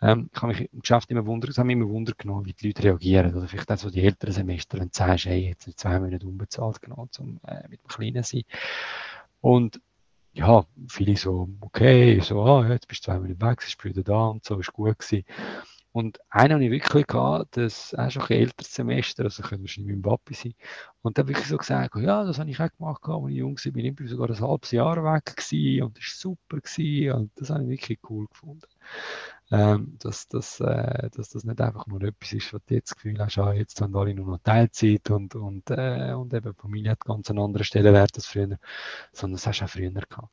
ähm, 0.01 0.29
ich 0.33 0.41
habe 0.41 0.53
mich 0.53 0.73
im 0.73 0.79
Geschäft 0.79 1.09
immer 1.11 1.25
wundern, 1.25 1.51
es 1.51 1.57
haben 1.57 1.69
immer 1.69 1.87
Wunder 1.87 2.13
genommen, 2.17 2.45
wie 2.45 2.53
die 2.53 2.67
Leute 2.67 2.83
reagieren. 2.83 3.35
Oder 3.35 3.47
vielleicht 3.47 3.71
auch 3.71 3.77
so 3.77 3.89
die 3.89 4.03
älteren 4.03 4.33
Semester, 4.33 4.79
du 4.79 4.87
sagst, 4.91 5.25
hey, 5.25 5.49
jetzt 5.49 5.79
zwei 5.79 5.99
Monate 5.99 6.27
unbezahlt 6.27 6.81
genommen, 6.81 7.09
um 7.19 7.39
äh, 7.47 7.67
mit 7.69 7.81
dem 7.81 7.87
Kleinen 7.87 8.23
zu 8.23 8.37
sein. 8.37 8.43
Und 9.41 9.79
ja, 10.33 10.65
viele 10.87 11.17
so, 11.17 11.49
okay, 11.61 12.19
so, 12.21 12.41
ah, 12.43 12.67
jetzt 12.69 12.87
bist 12.87 13.05
du 13.07 13.11
zwei 13.11 13.19
Minuten 13.19 13.41
weg, 13.41 13.59
bist 13.59 13.83
wieder 13.83 14.03
da 14.03 14.27
und 14.27 14.45
so, 14.45 14.59
ist 14.59 14.73
gut 14.73 14.99
gewesen. 14.99 15.25
Und 15.91 16.19
einen 16.29 16.53
habe 16.53 16.65
ich 16.65 16.71
wirklich 16.71 17.07
gehabt, 17.07 17.57
das 17.57 17.93
ist 17.93 18.13
schon 18.13 18.23
ein 18.23 18.31
älteres 18.31 18.73
Semester, 18.73 19.23
also 19.23 19.41
könnte 19.41 19.63
wahrscheinlich 19.63 19.95
mit 19.95 20.05
dem 20.05 20.09
Papi 20.09 20.33
sein. 20.35 20.53
Und 21.01 21.17
dann 21.17 21.27
wirklich 21.27 21.47
so 21.47 21.57
gesagt, 21.57 21.95
ja, 21.95 22.23
das 22.23 22.39
habe 22.39 22.49
ich 22.49 22.59
auch 22.59 22.69
gemacht, 22.77 23.01
als 23.05 23.29
ich 23.29 23.37
jung 23.37 23.57
war, 23.57 23.71
bin 23.71 23.85
ich 24.05 24.09
sogar 24.09 24.29
ein 24.29 24.39
halbes 24.39 24.71
Jahr 24.71 25.03
weg 25.03 25.35
gewesen 25.35 25.83
und 25.83 25.97
das 25.97 26.03
war 26.03 26.33
super 26.33 26.61
gewesen 26.61 27.11
und 27.13 27.31
das 27.35 27.49
habe 27.49 27.63
ich 27.63 27.69
wirklich 27.69 27.99
cool 28.09 28.27
gefunden 28.27 28.67
ähm, 29.51 29.97
dass, 29.99 30.27
dass, 30.27 30.59
äh, 30.59 31.09
dass 31.09 31.29
das 31.29 31.43
nicht 31.43 31.59
einfach 31.61 31.87
nur 31.87 32.01
etwas 32.03 32.33
ist, 32.33 32.53
was 32.53 32.61
du 32.65 32.75
jetzt 32.75 32.91
das 32.91 32.95
Gefühl 32.95 33.19
hast, 33.19 33.37
ah, 33.39 33.53
jetzt 33.53 33.81
haben 33.81 33.95
alle 33.95 34.13
nur 34.13 34.27
noch 34.27 34.39
Teilzeit 34.43 35.09
und, 35.09 35.35
und, 35.35 35.69
äh, 35.71 36.13
und 36.13 36.33
eben 36.33 36.53
Familie 36.53 36.91
hat 36.91 36.99
ganz 37.01 37.29
einen 37.29 37.39
anderen 37.39 37.63
Stellenwert 37.65 38.11
als 38.15 38.27
früher, 38.27 38.59
sondern 39.11 39.37
das 39.37 39.47
hast 39.47 39.59
du 39.61 39.65
auch 39.65 39.69
früher 39.69 39.91
gehabt. 39.91 40.29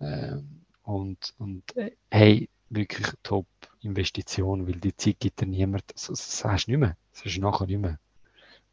Ähm, 0.00 0.64
und, 0.82 1.34
und 1.38 1.76
äh, 1.76 1.92
hey, 2.10 2.48
wirklich 2.68 3.06
top 3.22 3.46
Investition, 3.82 4.66
weil 4.66 4.76
die 4.76 4.96
Zeit 4.96 5.20
gibt 5.20 5.40
dir 5.40 5.46
niemand, 5.46 5.84
das, 5.92 6.06
das 6.06 6.44
hast 6.44 6.66
du 6.66 6.72
nicht 6.72 6.80
mehr, 6.80 6.96
das 7.12 7.32
du 7.32 7.40
nachher 7.40 7.66
nicht 7.66 7.80
mehr. 7.80 7.98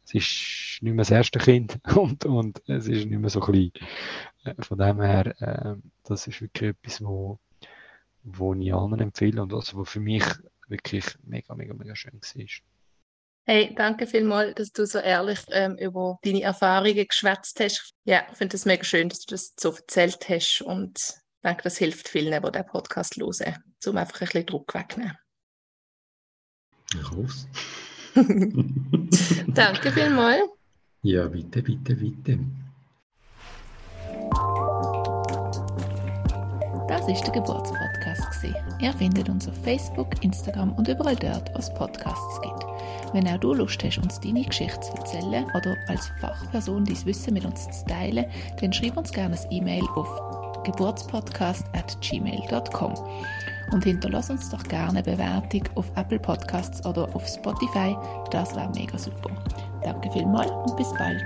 Es 0.04 0.14
ist 0.14 0.82
nicht 0.82 0.94
mehr 0.94 1.04
das 1.04 1.10
erste 1.10 1.38
Kind 1.38 1.80
und, 1.96 2.24
und 2.24 2.62
es 2.68 2.86
ist 2.86 3.06
nicht 3.06 3.18
mehr 3.18 3.30
so 3.30 3.40
klein. 3.40 3.72
Äh, 4.44 4.54
von 4.62 4.78
dem 4.78 5.00
her, 5.00 5.34
äh, 5.40 5.76
das 6.04 6.26
ist 6.26 6.40
wirklich 6.40 6.70
etwas, 6.70 7.02
wo, 7.02 7.38
wo 8.22 8.54
ich 8.54 8.72
allen 8.72 9.00
empfehle 9.00 9.42
und 9.42 9.52
also, 9.52 9.78
was 9.78 9.90
für 9.90 10.00
mich 10.00 10.24
wirklich 10.68 11.04
mega, 11.24 11.54
mega, 11.54 11.74
mega 11.74 11.94
schön 11.94 12.14
war. 12.14 12.46
Hey, 13.48 13.72
danke 13.76 14.08
vielmals, 14.08 14.54
dass 14.56 14.72
du 14.72 14.86
so 14.86 14.98
ehrlich 14.98 15.38
ähm, 15.50 15.76
über 15.78 16.18
deine 16.22 16.42
Erfahrungen 16.42 17.06
geschwätzt 17.06 17.60
hast. 17.60 17.94
Ja, 18.04 18.26
ich 18.30 18.36
finde 18.36 18.56
es 18.56 18.64
mega 18.64 18.82
schön, 18.82 19.08
dass 19.08 19.20
du 19.20 19.34
das 19.34 19.54
so 19.56 19.70
erzählt 19.70 20.28
hast 20.28 20.62
und 20.62 21.14
ich 21.46 21.50
denke, 21.50 21.62
das 21.62 21.76
hilft 21.78 22.08
vielen, 22.08 22.42
die 22.42 22.50
diesen 22.50 22.66
Podcast 22.66 23.16
hören, 23.16 23.62
um 23.86 23.96
einfach 23.96 24.20
ein 24.20 24.26
bisschen 24.26 24.46
Druck 24.46 24.74
wegzunehmen. 24.74 25.16
Ich 26.92 27.10
hoffe 27.10 27.22
es. 27.22 27.46
danke 29.54 29.92
vielmals. 29.92 30.42
Ja, 31.02 31.28
bitte, 31.28 31.62
bitte, 31.62 31.94
bitte. 31.94 32.40
Das 36.88 37.06
ist 37.06 37.22
der 37.22 37.32
Geburtspodcast. 37.32 38.44
Ihr 38.80 38.92
findet 38.94 39.28
uns 39.28 39.46
auf 39.46 39.54
Facebook, 39.62 40.24
Instagram 40.24 40.72
und 40.72 40.88
überall 40.88 41.14
dort, 41.14 41.48
wo 41.54 41.58
es 41.58 41.72
Podcasts 41.74 42.40
gibt. 42.40 42.64
Wenn 43.12 43.28
auch 43.28 43.38
du 43.38 43.54
Lust 43.54 43.82
hast, 43.84 43.98
uns 43.98 44.18
deine 44.18 44.44
Geschichte 44.44 44.80
zu 44.80 44.92
erzählen 44.94 45.44
oder 45.54 45.76
als 45.86 46.10
Fachperson 46.20 46.84
dein 46.84 47.06
Wissen 47.06 47.34
mit 47.34 47.44
uns 47.44 47.62
zu 47.70 47.84
teilen, 47.86 48.26
dann 48.60 48.72
schreib 48.72 48.96
uns 48.96 49.12
gerne 49.12 49.38
ein 49.38 49.52
E-Mail 49.52 49.84
auf 49.94 50.35
geburtspodcast.gmail.com 50.66 52.94
und 53.72 53.84
hinterlass 53.84 54.30
uns 54.30 54.50
doch 54.50 54.62
gerne 54.64 54.90
eine 54.90 55.02
Bewertung 55.02 55.62
auf 55.74 55.86
Apple 55.96 56.18
Podcasts 56.18 56.84
oder 56.86 57.08
auf 57.14 57.26
Spotify. 57.26 57.96
Das 58.30 58.54
wäre 58.54 58.70
mega 58.74 58.98
super. 58.98 59.30
Danke 59.82 60.10
vielmals 60.12 60.50
und 60.50 60.76
bis 60.76 60.92
bald. 60.94 61.24